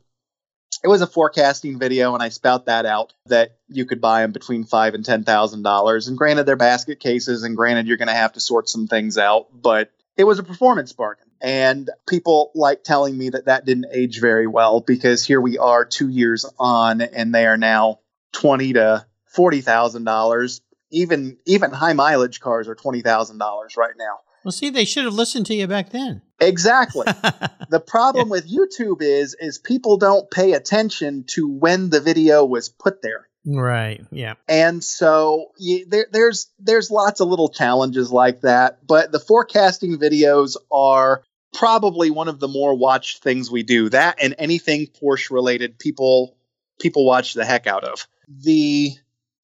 [0.84, 4.32] it was a forecasting video, and I spout that out that you could buy them
[4.32, 6.08] between five and ten thousand dollars.
[6.08, 9.17] And granted, they're basket cases, and granted, you're going to have to sort some things
[9.17, 11.27] out, but it was a performance bargain.
[11.41, 15.86] And people like telling me that that didn't age very well because here we are
[15.86, 18.00] two years on and they are now
[18.32, 20.62] twenty to forty thousand dollars.
[20.89, 24.19] Even even high mileage cars are twenty thousand dollars right now.
[24.43, 26.21] Well, see, they should have listened to you back then.
[26.39, 27.06] Exactly.
[27.69, 32.69] the problem with YouTube is is people don't pay attention to when the video was
[32.69, 33.28] put there.
[33.47, 34.03] Right.
[34.12, 34.33] Yeah.
[34.49, 39.97] And so you, there, there's there's lots of little challenges like that, but the forecasting
[39.97, 43.88] videos are probably one of the more watched things we do.
[43.89, 46.36] That and anything Porsche related, people
[46.81, 48.05] people watch the heck out of.
[48.27, 48.91] The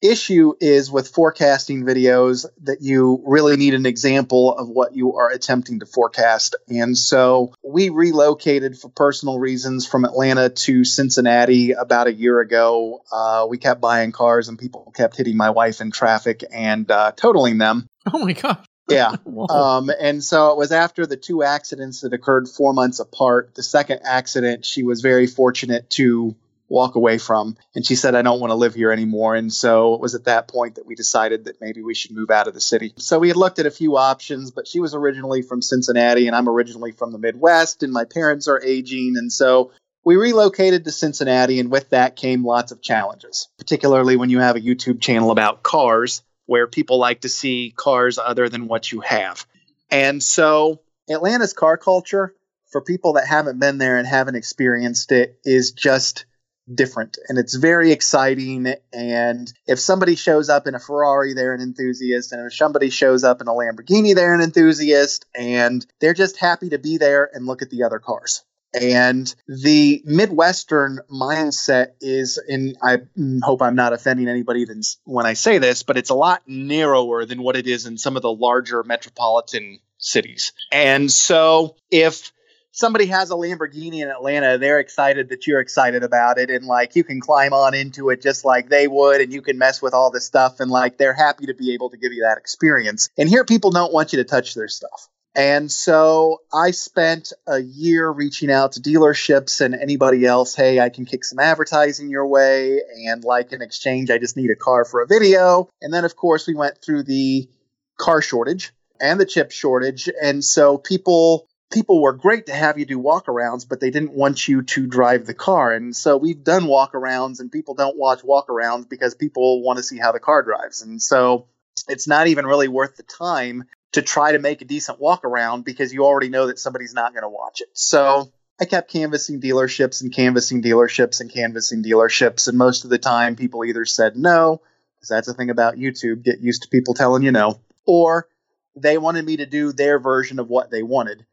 [0.03, 5.29] issue is with forecasting videos that you really need an example of what you are
[5.29, 6.55] attempting to forecast.
[6.67, 13.01] And so we relocated for personal reasons from Atlanta to Cincinnati about a year ago.
[13.11, 17.13] Uh, we kept buying cars and people kept hitting my wife in traffic and uh,
[17.15, 17.87] totaling them.
[18.13, 18.65] Oh my gosh.
[18.89, 19.15] Yeah.
[19.49, 23.55] um, and so it was after the two accidents that occurred four months apart.
[23.55, 26.35] The second accident, she was very fortunate to
[26.69, 27.55] walk away from.
[27.75, 29.35] And she said, I don't want to live here anymore.
[29.35, 32.31] And so it was at that point that we decided that maybe we should move
[32.31, 32.93] out of the city.
[32.97, 36.35] So we had looked at a few options, but she was originally from Cincinnati and
[36.35, 39.15] I'm originally from the Midwest and my parents are aging.
[39.17, 39.71] And so
[40.03, 44.55] we relocated to Cincinnati and with that came lots of challenges, particularly when you have
[44.55, 48.99] a YouTube channel about cars where people like to see cars other than what you
[49.01, 49.45] have.
[49.89, 52.33] And so Atlanta's car culture
[52.71, 56.25] for people that haven't been there and haven't experienced it is just
[56.71, 58.73] different and it's very exciting.
[58.93, 62.31] And if somebody shows up in a Ferrari, they're an enthusiast.
[62.31, 65.25] And if somebody shows up in a Lamborghini, they're an enthusiast.
[65.35, 68.43] And they're just happy to be there and look at the other cars.
[68.73, 73.01] And the Midwestern mindset is, and I
[73.43, 74.65] hope I'm not offending anybody
[75.03, 78.15] when I say this, but it's a lot narrower than what it is in some
[78.15, 80.53] of the larger metropolitan cities.
[80.71, 82.31] And so if
[82.73, 86.49] somebody has a Lamborghini in Atlanta, they're excited that you're excited about it.
[86.49, 89.57] And like you can climb on into it just like they would, and you can
[89.57, 90.59] mess with all this stuff.
[90.59, 93.09] And like they're happy to be able to give you that experience.
[93.17, 95.07] And here, people don't want you to touch their stuff.
[95.35, 100.53] And so I spent a year reaching out to dealerships and anybody else.
[100.55, 102.81] Hey, I can kick some advertising your way.
[103.07, 105.69] And like in exchange, I just need a car for a video.
[105.81, 107.49] And then, of course, we went through the
[107.97, 110.07] car shortage and the chip shortage.
[110.21, 114.47] And so people people were great to have you do walkarounds, but they didn't want
[114.47, 115.73] you to drive the car.
[115.73, 119.97] And so we've done walkarounds, and people don't watch walkarounds because people want to see
[119.97, 120.81] how the car drives.
[120.81, 121.47] And so
[121.87, 125.65] it's not even really worth the time to try to make a decent walk around
[125.65, 127.69] because you already know that somebody's not going to watch it.
[127.73, 132.47] So I kept canvassing dealerships and canvassing dealerships and canvassing dealerships.
[132.47, 134.61] And most of the time, people either said no,
[134.95, 138.27] because that's the thing about YouTube, get used to people telling you no, or
[138.75, 141.25] they wanted me to do their version of what they wanted.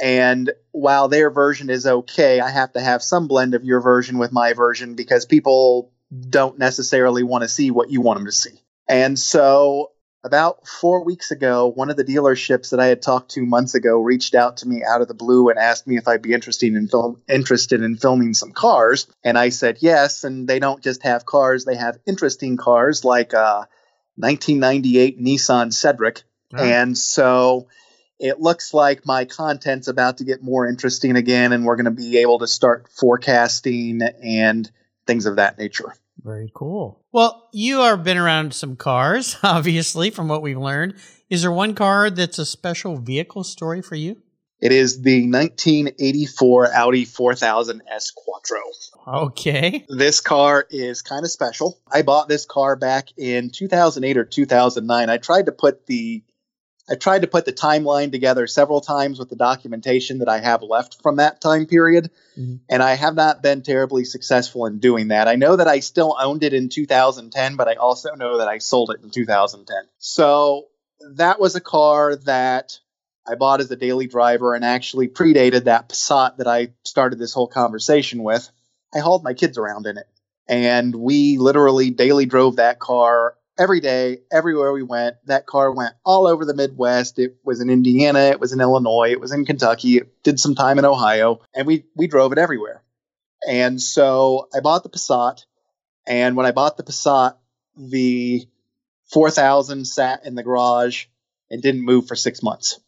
[0.00, 4.18] And while their version is okay, I have to have some blend of your version
[4.18, 5.92] with my version because people
[6.28, 8.60] don't necessarily want to see what you want them to see.
[8.88, 13.46] And so about four weeks ago, one of the dealerships that I had talked to
[13.46, 16.22] months ago reached out to me out of the blue and asked me if I'd
[16.22, 19.06] be interested in film interested in filming some cars.
[19.24, 20.24] And I said yes.
[20.24, 23.68] And they don't just have cars; they have interesting cars like uh, a
[24.16, 26.22] 1998 Nissan Cedric.
[26.52, 26.62] Oh.
[26.62, 27.68] And so
[28.20, 31.90] it looks like my content's about to get more interesting again, and we're going to
[31.90, 34.70] be able to start forecasting and
[35.06, 35.94] things of that nature.
[36.22, 37.00] Very cool.
[37.12, 40.96] Well, you are been around some cars, obviously, from what we've learned.
[41.30, 44.20] Is there one car that's a special vehicle story for you?
[44.60, 48.60] It is the 1984 Audi 4000 S Quattro.
[49.08, 49.86] Okay.
[49.88, 51.80] This car is kind of special.
[51.90, 55.08] I bought this car back in 2008 or 2009.
[55.08, 56.22] I tried to put the
[56.90, 60.62] I tried to put the timeline together several times with the documentation that I have
[60.62, 62.56] left from that time period, mm-hmm.
[62.68, 65.28] and I have not been terribly successful in doing that.
[65.28, 68.58] I know that I still owned it in 2010, but I also know that I
[68.58, 69.76] sold it in 2010.
[69.98, 70.66] So
[71.12, 72.78] that was a car that
[73.26, 77.32] I bought as a daily driver and actually predated that Passat that I started this
[77.32, 78.50] whole conversation with.
[78.92, 80.08] I hauled my kids around in it,
[80.48, 85.94] and we literally daily drove that car every day, everywhere we went, that car went
[86.04, 87.18] all over the Midwest.
[87.18, 90.54] It was in Indiana, it was in Illinois, it was in Kentucky, it did some
[90.54, 92.82] time in Ohio, and we we drove it everywhere.
[93.46, 95.44] And so I bought the Passat,
[96.06, 97.36] and when I bought the Passat,
[97.76, 98.46] the
[99.12, 101.06] 4000 sat in the garage
[101.50, 102.80] and didn't move for 6 months.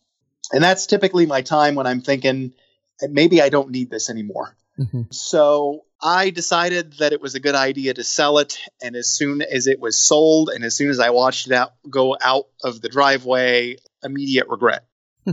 [0.53, 2.55] And that's typically my time when I'm thinking
[3.01, 4.57] maybe I don't need this anymore.
[4.79, 5.03] Mm-hmm.
[5.11, 8.59] So I decided that it was a good idea to sell it.
[8.83, 11.73] And as soon as it was sold, and as soon as I watched it out
[11.89, 14.85] go out of the driveway, immediate regret.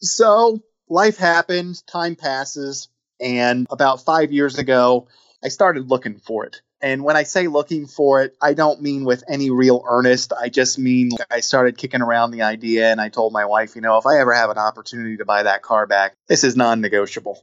[0.00, 2.88] so life happens, time passes,
[3.20, 5.06] and about five years ago,
[5.44, 6.60] I started looking for it.
[6.80, 10.32] And when I say looking for it, I don't mean with any real earnest.
[10.32, 13.82] I just mean I started kicking around the idea and I told my wife, you
[13.82, 16.80] know, if I ever have an opportunity to buy that car back, this is non
[16.80, 17.42] negotiable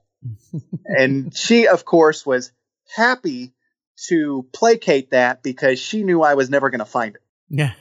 [0.85, 2.51] and she, of course, was
[2.95, 3.53] happy
[4.07, 7.21] to placate that because she knew I was never going to find it.
[7.49, 7.73] Yeah.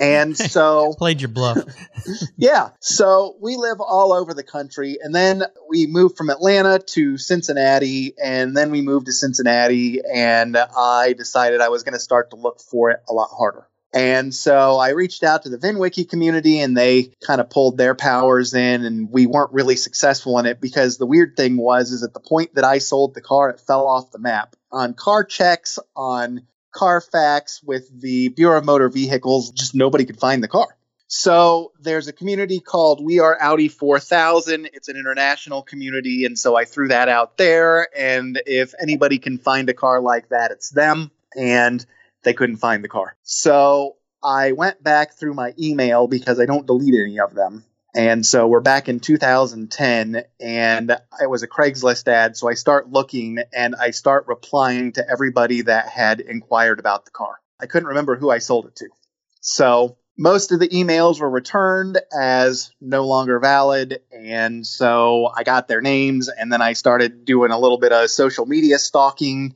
[0.00, 1.64] and so played your bluff.
[2.36, 2.70] yeah.
[2.80, 4.98] So we live all over the country.
[5.02, 8.14] And then we moved from Atlanta to Cincinnati.
[8.22, 10.00] And then we moved to Cincinnati.
[10.12, 13.66] And I decided I was going to start to look for it a lot harder.
[13.92, 17.94] And so I reached out to the VinWiki community and they kind of pulled their
[17.94, 22.02] powers in and we weren't really successful in it because the weird thing was is
[22.02, 24.56] at the point that I sold the car, it fell off the map.
[24.70, 26.42] On car checks, on
[26.74, 30.68] Carfax with the Bureau of Motor Vehicles, just nobody could find the car.
[31.08, 34.68] So there's a community called We Are Audi 4000.
[34.74, 36.26] It's an international community.
[36.26, 37.88] And so I threw that out there.
[37.96, 41.10] And if anybody can find a car like that, it's them.
[41.34, 41.84] And
[42.22, 43.16] they couldn't find the car.
[43.22, 47.64] So I went back through my email because I don't delete any of them.
[47.94, 52.36] And so we're back in 2010, and it was a Craigslist ad.
[52.36, 57.10] So I start looking and I start replying to everybody that had inquired about the
[57.10, 57.40] car.
[57.58, 58.88] I couldn't remember who I sold it to.
[59.40, 64.00] So most of the emails were returned as no longer valid.
[64.12, 68.10] And so I got their names, and then I started doing a little bit of
[68.10, 69.54] social media stalking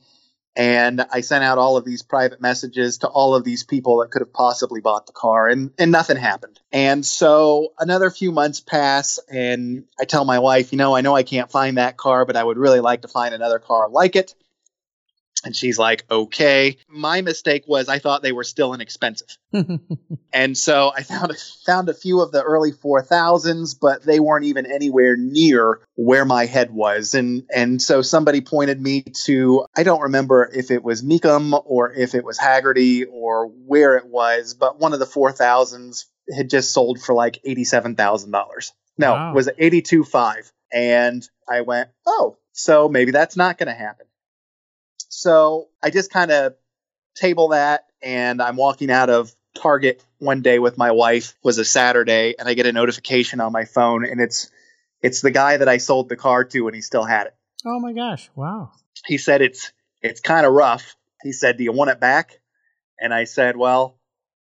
[0.55, 4.11] and I sent out all of these private messages to all of these people that
[4.11, 6.59] could have possibly bought the car, and, and nothing happened.
[6.71, 11.15] And so another few months pass, and I tell my wife, you know, I know
[11.15, 14.15] I can't find that car, but I would really like to find another car like
[14.15, 14.35] it.
[15.43, 16.77] And she's like, okay.
[16.87, 19.37] My mistake was I thought they were still inexpensive.
[20.33, 21.35] and so I found a,
[21.65, 26.45] found a few of the early 4000s, but they weren't even anywhere near where my
[26.45, 27.13] head was.
[27.13, 31.91] And, and so somebody pointed me to, I don't remember if it was Mecum or
[31.91, 36.73] if it was Hagerty or where it was, but one of the 4000s had just
[36.73, 38.71] sold for like $87,000.
[38.97, 39.31] No, wow.
[39.31, 40.51] it was 82.5.
[40.71, 44.07] And I went, oh, so maybe that's not going to happen.
[45.23, 46.55] So I just kind of
[47.15, 51.63] table that and I'm walking out of Target one day with my wife was a
[51.63, 54.51] Saturday and I get a notification on my phone and it's
[55.01, 57.35] it's the guy that I sold the car to and he still had it.
[57.65, 58.29] Oh my gosh.
[58.35, 58.71] Wow.
[59.05, 59.71] He said it's
[60.01, 60.93] it's kind of rough.
[61.21, 62.41] He said, "Do you want it back?"
[62.99, 63.97] And I said, "Well,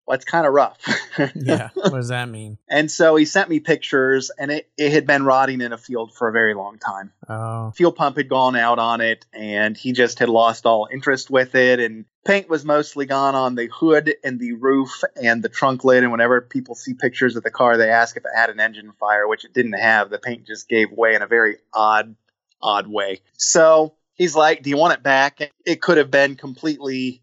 [0.05, 0.77] well, it's kind of rough.
[1.35, 1.69] yeah.
[1.73, 2.57] What does that mean?
[2.67, 6.13] and so he sent me pictures, and it, it had been rotting in a field
[6.13, 7.13] for a very long time.
[7.29, 7.71] Oh.
[7.75, 11.55] Fuel pump had gone out on it, and he just had lost all interest with
[11.55, 11.79] it.
[11.79, 16.03] And paint was mostly gone on the hood and the roof and the trunk lid.
[16.03, 18.91] And whenever people see pictures of the car, they ask if it had an engine
[18.99, 20.09] fire, which it didn't have.
[20.09, 22.15] The paint just gave way in a very odd,
[22.61, 23.21] odd way.
[23.37, 25.39] So he's like, Do you want it back?
[25.65, 27.22] It could have been completely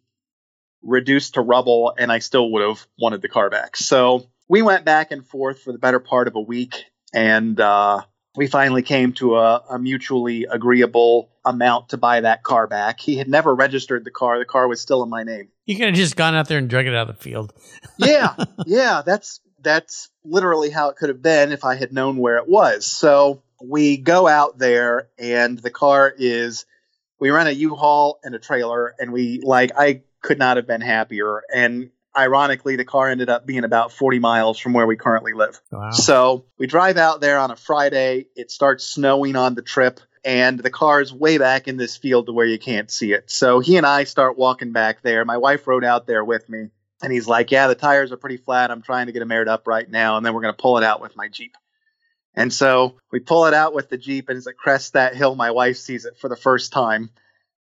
[0.83, 3.76] reduced to rubble, and I still would have wanted the car back.
[3.76, 8.03] So we went back and forth for the better part of a week, and uh,
[8.37, 13.01] we finally came to a, a, mutually agreeable amount to buy that car back.
[13.01, 15.49] He had never registered the car; the car was still in my name.
[15.66, 17.53] You could have just gone out there and drug it out of the field.
[17.99, 18.35] yeah,
[18.66, 22.49] yeah, that's that's literally how it could have been if I had known where it
[22.49, 22.87] was.
[22.87, 26.66] So we go out there, and the car is.
[27.18, 30.80] We rent a U-Haul and a trailer, and we like I could not have been
[30.80, 31.42] happier.
[31.54, 35.60] And ironically, the car ended up being about 40 miles from where we currently live.
[35.70, 35.90] Wow.
[35.90, 38.26] So we drive out there on a Friday.
[38.36, 42.26] It starts snowing on the trip, and the car is way back in this field
[42.26, 43.30] to where you can't see it.
[43.30, 45.24] So he and I start walking back there.
[45.24, 46.68] My wife rode out there with me,
[47.02, 48.70] and he's like, Yeah, the tires are pretty flat.
[48.70, 50.78] I'm trying to get them aired up right now, and then we're going to pull
[50.78, 51.56] it out with my Jeep.
[52.34, 55.34] And so we pull it out with the Jeep, and as it crests that hill,
[55.34, 57.10] my wife sees it for the first time.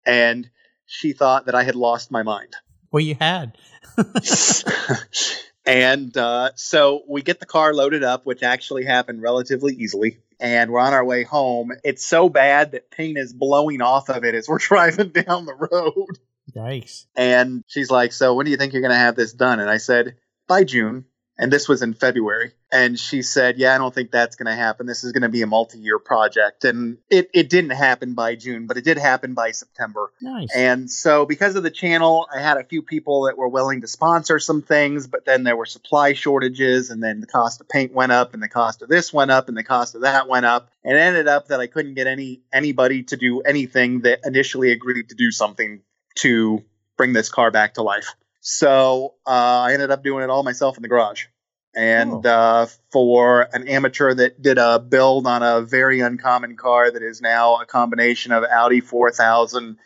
[0.05, 0.49] And
[0.89, 2.55] she thought that I had lost my mind.
[2.91, 3.55] Well, you had.
[5.65, 10.17] and uh, so we get the car loaded up, which actually happened relatively easily.
[10.39, 11.71] And we're on our way home.
[11.83, 15.53] It's so bad that paint is blowing off of it as we're driving down the
[15.53, 16.17] road.
[16.55, 17.05] Yikes.
[17.15, 19.59] And she's like, So when do you think you're going to have this done?
[19.59, 20.15] And I said,
[20.47, 21.05] By June
[21.39, 22.51] and this was in February.
[22.71, 24.85] And she said, "Yeah, I don't think that's going to happen.
[24.85, 28.67] This is going to be a multi-year project." And it it didn't happen by June,
[28.67, 30.11] but it did happen by September.
[30.21, 30.49] Nice.
[30.53, 33.87] And so because of the channel, I had a few people that were willing to
[33.87, 37.93] sponsor some things, but then there were supply shortages and then the cost of paint
[37.93, 40.45] went up and the cost of this went up and the cost of that went
[40.45, 40.69] up.
[40.83, 44.71] And it ended up that I couldn't get any anybody to do anything that initially
[44.71, 45.81] agreed to do something
[46.15, 46.63] to
[46.97, 48.13] bring this car back to life.
[48.41, 51.25] So uh, I ended up doing it all myself in the garage.
[51.75, 52.29] And oh.
[52.29, 57.21] uh, for an amateur that did a build on a very uncommon car that is
[57.21, 59.77] now a combination of Audi 4000,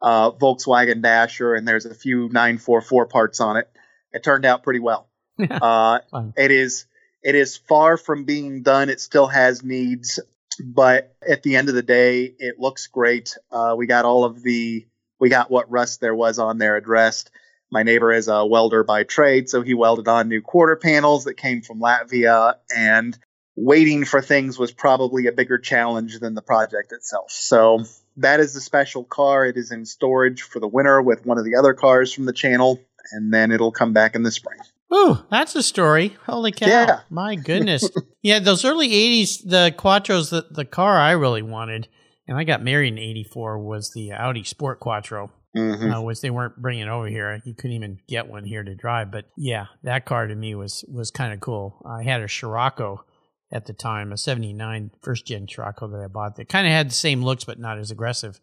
[0.00, 3.68] uh, Volkswagen Dasher, and there's a few 944 parts on it,
[4.12, 5.08] it turned out pretty well.
[5.50, 5.98] Uh,
[6.36, 6.84] it is
[7.22, 8.90] it is far from being done.
[8.90, 10.20] It still has needs,
[10.62, 13.36] but at the end of the day, it looks great.
[13.50, 14.86] Uh, we got all of the
[15.18, 17.30] we got what rust there was on there addressed.
[17.72, 21.38] My neighbor is a welder by trade, so he welded on new quarter panels that
[21.38, 23.18] came from Latvia, and
[23.56, 27.30] waiting for things was probably a bigger challenge than the project itself.
[27.30, 27.82] So
[28.18, 29.46] that is the special car.
[29.46, 32.34] It is in storage for the winter with one of the other cars from the
[32.34, 32.78] channel,
[33.10, 34.58] and then it'll come back in the spring.
[34.94, 36.14] Ooh, that's a story.
[36.26, 36.66] Holy cow.
[36.66, 37.00] Yeah.
[37.08, 37.88] My goodness.
[38.22, 41.88] yeah, those early 80s, the Quattros, the, the car I really wanted,
[42.28, 45.92] and I got married in 84, was the Audi Sport Quattro mm-hmm.
[45.92, 47.40] uh, which they weren't bringing over here.
[47.44, 49.10] You couldn't even get one here to drive.
[49.10, 51.82] But yeah, that car to me was was kind of cool.
[51.86, 53.04] I had a Scirocco
[53.52, 56.88] at the time, a 79 first gen Scirocco that I bought that kind of had
[56.88, 58.40] the same looks but not as aggressive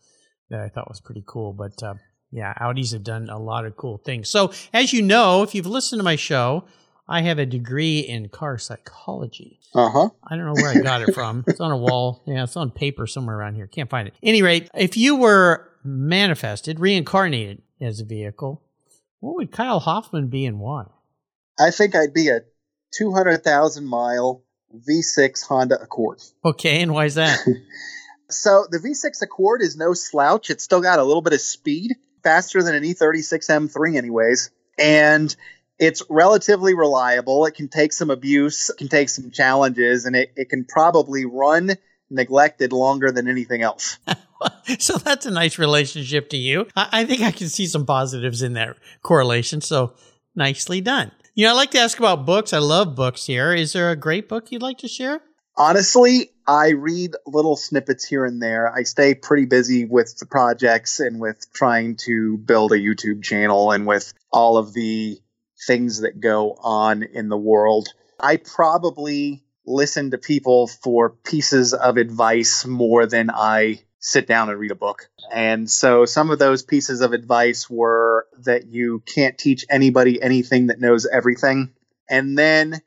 [0.49, 1.53] that I thought was pretty cool.
[1.53, 1.95] But uh,
[2.31, 4.29] yeah, Audis have done a lot of cool things.
[4.29, 6.65] So as you know, if you've listened to my show,
[7.07, 9.59] I have a degree in car psychology.
[9.73, 10.09] Uh huh.
[10.27, 11.43] I don't know where I got it from.
[11.47, 12.23] It's on a wall.
[12.27, 13.65] Yeah, it's on paper somewhere around here.
[13.65, 14.13] Can't find it.
[14.21, 18.61] Any rate, if you were manifested, reincarnated as a vehicle,
[19.19, 20.85] what would Kyle Hoffman be and why?
[21.59, 22.41] I think I'd be a
[22.97, 26.21] 200,000 mile V6 Honda Accord.
[26.43, 27.39] Okay, and why is that?
[28.29, 30.49] so the V6 Accord is no slouch.
[30.49, 34.51] It's still got a little bit of speed, faster than an E36 M3, anyways.
[34.77, 35.35] And
[35.77, 37.45] it's relatively reliable.
[37.45, 41.25] It can take some abuse, it can take some challenges, and it, it can probably
[41.25, 41.71] run
[42.09, 43.97] neglected longer than anything else.
[44.79, 46.67] so that's a nice relationship to you.
[46.75, 49.61] I, I think I can see some positives in that correlation.
[49.61, 49.93] So
[50.35, 51.11] nicely done.
[51.35, 52.53] You know, I like to ask about books.
[52.53, 53.53] I love books here.
[53.53, 55.21] Is there a great book you'd like to share?
[55.55, 58.73] Honestly, I read little snippets here and there.
[58.73, 63.71] I stay pretty busy with the projects and with trying to build a YouTube channel
[63.71, 65.19] and with all of the
[65.67, 67.89] things that go on in the world.
[68.19, 74.59] I probably listen to people for pieces of advice more than I sit down and
[74.59, 75.09] read a book.
[75.31, 80.67] And so some of those pieces of advice were that you can't teach anybody anything
[80.67, 81.73] that knows everything.
[82.09, 82.81] And then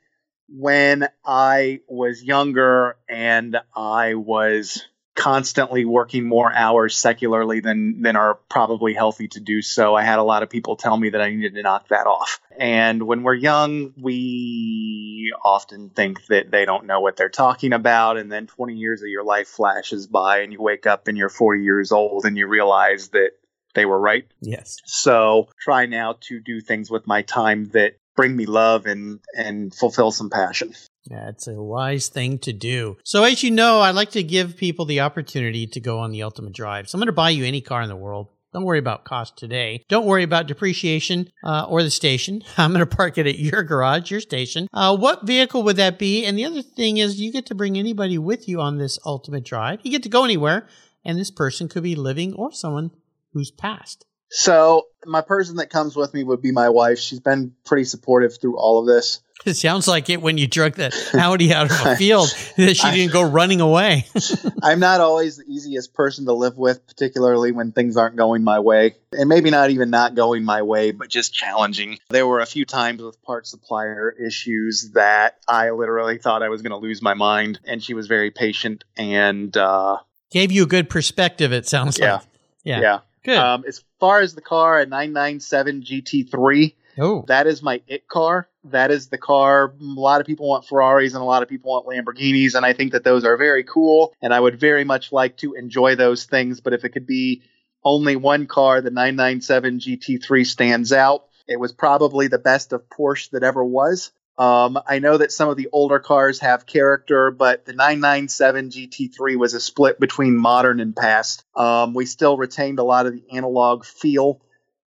[0.49, 4.85] when I was younger and I was
[5.15, 9.95] constantly working more hours secularly than than are probably healthy to do so.
[9.95, 12.39] I had a lot of people tell me that I needed to knock that off.
[12.57, 18.17] And when we're young, we often think that they don't know what they're talking about
[18.17, 21.29] and then 20 years of your life flashes by and you wake up and you're
[21.29, 23.31] 40 years old and you realize that
[23.73, 24.25] they were right.
[24.41, 24.77] Yes.
[24.85, 29.73] So, try now to do things with my time that bring me love and and
[29.73, 30.73] fulfill some passion.
[31.07, 32.97] That's a wise thing to do.
[33.03, 36.23] So, as you know, I like to give people the opportunity to go on the
[36.23, 36.87] ultimate drive.
[36.87, 38.29] So, I'm going to buy you any car in the world.
[38.53, 39.83] Don't worry about cost today.
[39.89, 42.43] Don't worry about depreciation uh, or the station.
[42.57, 44.67] I'm going to park it at your garage, your station.
[44.71, 46.23] Uh, what vehicle would that be?
[46.23, 49.43] And the other thing is, you get to bring anybody with you on this ultimate
[49.43, 49.79] drive.
[49.83, 50.67] You get to go anywhere,
[51.03, 52.91] and this person could be living or someone
[53.33, 54.05] who's passed.
[54.35, 56.97] So, my person that comes with me would be my wife.
[56.97, 59.21] She's been pretty supportive through all of this.
[59.45, 62.89] It sounds like it when you drug that Audi out of a field that she
[62.89, 64.07] didn't go running away.
[64.63, 68.59] I'm not always the easiest person to live with, particularly when things aren't going my
[68.59, 68.95] way.
[69.11, 71.99] And maybe not even not going my way, but just challenging.
[72.09, 76.63] There were a few times with part supplier issues that I literally thought I was
[76.63, 77.59] going to lose my mind.
[77.65, 79.97] And she was very patient and uh,
[80.31, 82.21] gave you a good perspective, it sounds yeah, like.
[82.63, 82.81] Yeah.
[82.81, 82.99] Yeah.
[83.23, 83.37] Good.
[83.37, 86.75] Um, as far as the car, a 997 GT3.
[86.99, 88.49] oh, That is my it car.
[88.65, 89.73] That is the car.
[89.79, 92.73] A lot of people want Ferraris and a lot of people want Lamborghinis, and I
[92.73, 94.13] think that those are very cool.
[94.21, 96.59] And I would very much like to enjoy those things.
[96.59, 97.43] But if it could be
[97.81, 101.23] only one car, the 997 GT3 stands out.
[101.47, 104.11] It was probably the best of Porsche that ever was.
[104.37, 109.37] Um, I know that some of the older cars have character, but the 997 GT3
[109.37, 111.43] was a split between modern and past.
[111.55, 114.41] Um, we still retained a lot of the analog feel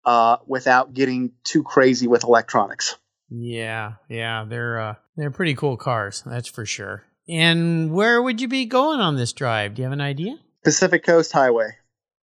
[0.06, 2.98] uh, without getting too crazy with electronics.
[3.30, 4.46] yeah, yeah.
[4.48, 7.04] They're uh, they're pretty cool cars, that's for sure.
[7.28, 9.76] And where would you be going on this drive?
[9.76, 10.38] Do you have an idea?
[10.64, 11.78] Pacific Coast Highway.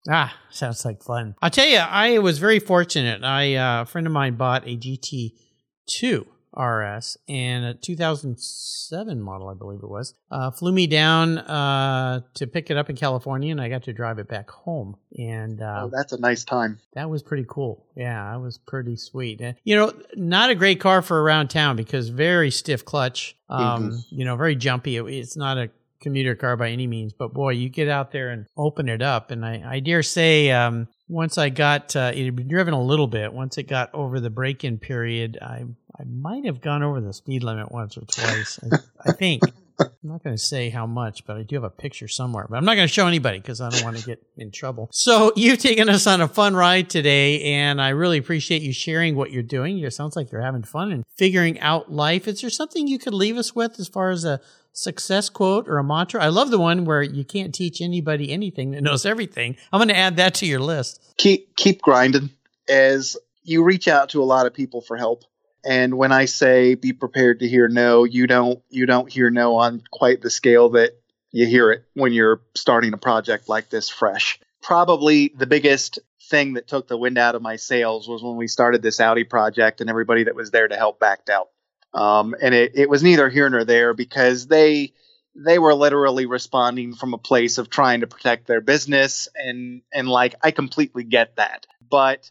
[0.08, 1.34] Ah, sounds like fun.
[1.42, 3.24] I'll tell you, I was very fortunate.
[3.24, 6.26] I uh, a friend of mine bought a GT2
[6.56, 10.14] RS and a 2007 model, I believe it was.
[10.30, 13.92] Uh, flew me down uh, to pick it up in California, and I got to
[13.92, 14.96] drive it back home.
[15.18, 16.78] And uh, Oh, that's a nice time.
[16.94, 17.84] that was pretty cool.
[17.96, 19.40] Yeah, that was pretty sweet.
[19.42, 23.36] Uh, You know, not a great car for around town because very stiff clutch.
[23.48, 24.96] Um, You know, very jumpy.
[24.96, 25.70] It- it's not a
[26.00, 29.32] commuter car by any means, but boy, you get out there and open it up.
[29.32, 32.80] And I, I dare say, um, once I got uh, it had been driven a
[32.82, 33.32] little bit.
[33.32, 35.64] Once it got over the break-in period, I
[35.98, 38.58] I might have gone over the speed limit once or twice.
[38.62, 38.78] I,
[39.10, 39.42] I think.
[39.80, 42.46] I'm not going to say how much, but I do have a picture somewhere.
[42.48, 44.88] But I'm not going to show anybody because I don't want to get in trouble.
[44.92, 49.14] So you've taken us on a fun ride today, and I really appreciate you sharing
[49.14, 49.78] what you're doing.
[49.78, 52.26] It sounds like you're having fun and figuring out life.
[52.26, 54.40] Is there something you could leave us with as far as a
[54.72, 56.22] success quote or a mantra?
[56.22, 59.56] I love the one where you can't teach anybody anything that knows everything.
[59.72, 61.14] I'm going to add that to your list.
[61.18, 62.30] keep keep grinding
[62.68, 65.24] as you reach out to a lot of people for help
[65.64, 69.56] and when i say be prepared to hear no you don't you don't hear no
[69.56, 70.92] on quite the scale that
[71.30, 75.98] you hear it when you're starting a project like this fresh probably the biggest
[76.30, 79.24] thing that took the wind out of my sails was when we started this audi
[79.24, 81.48] project and everybody that was there to help backed out
[81.94, 84.92] um, and it, it was neither here nor there because they
[85.34, 90.08] they were literally responding from a place of trying to protect their business and and
[90.08, 91.66] like I completely get that.
[91.88, 92.30] But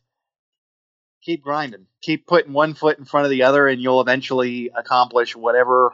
[1.22, 1.88] keep grinding.
[2.02, 5.92] Keep putting one foot in front of the other and you'll eventually accomplish whatever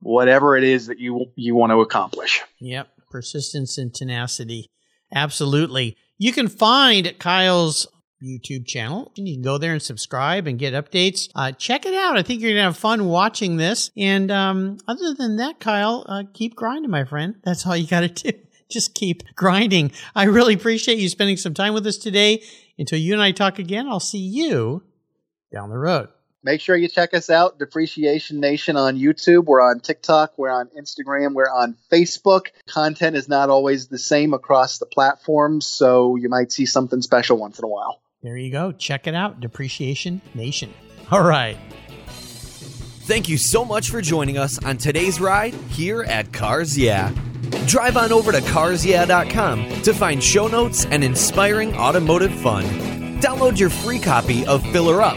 [0.00, 2.40] whatever it is that you you want to accomplish.
[2.60, 2.88] Yep.
[3.10, 4.70] Persistence and tenacity.
[5.14, 5.96] Absolutely.
[6.18, 7.86] You can find Kyle's
[8.22, 9.12] YouTube channel.
[9.16, 11.28] You can go there and subscribe and get updates.
[11.34, 12.16] Uh, check it out.
[12.16, 13.90] I think you're going to have fun watching this.
[13.96, 17.36] And um, other than that, Kyle, uh, keep grinding, my friend.
[17.44, 18.38] That's all you got to do.
[18.70, 19.92] Just keep grinding.
[20.14, 22.42] I really appreciate you spending some time with us today.
[22.78, 24.82] Until you and I talk again, I'll see you
[25.52, 26.08] down the road.
[26.42, 29.44] make sure you check us out, Depreciation Nation on YouTube.
[29.44, 32.46] We're on TikTok, we're on Instagram, we're on Facebook.
[32.66, 37.36] Content is not always the same across the platforms, so you might see something special
[37.36, 38.00] once in a while.
[38.22, 38.72] There you go.
[38.72, 40.72] Check it out, Depreciation Nation.
[41.10, 41.56] All right.
[43.04, 47.12] Thank you so much for joining us on today's ride here at Cars Yeah.
[47.66, 52.64] Drive on over to carsyeah.com to find show notes and inspiring automotive fun.
[53.20, 55.16] Download your free copy of Filler Up,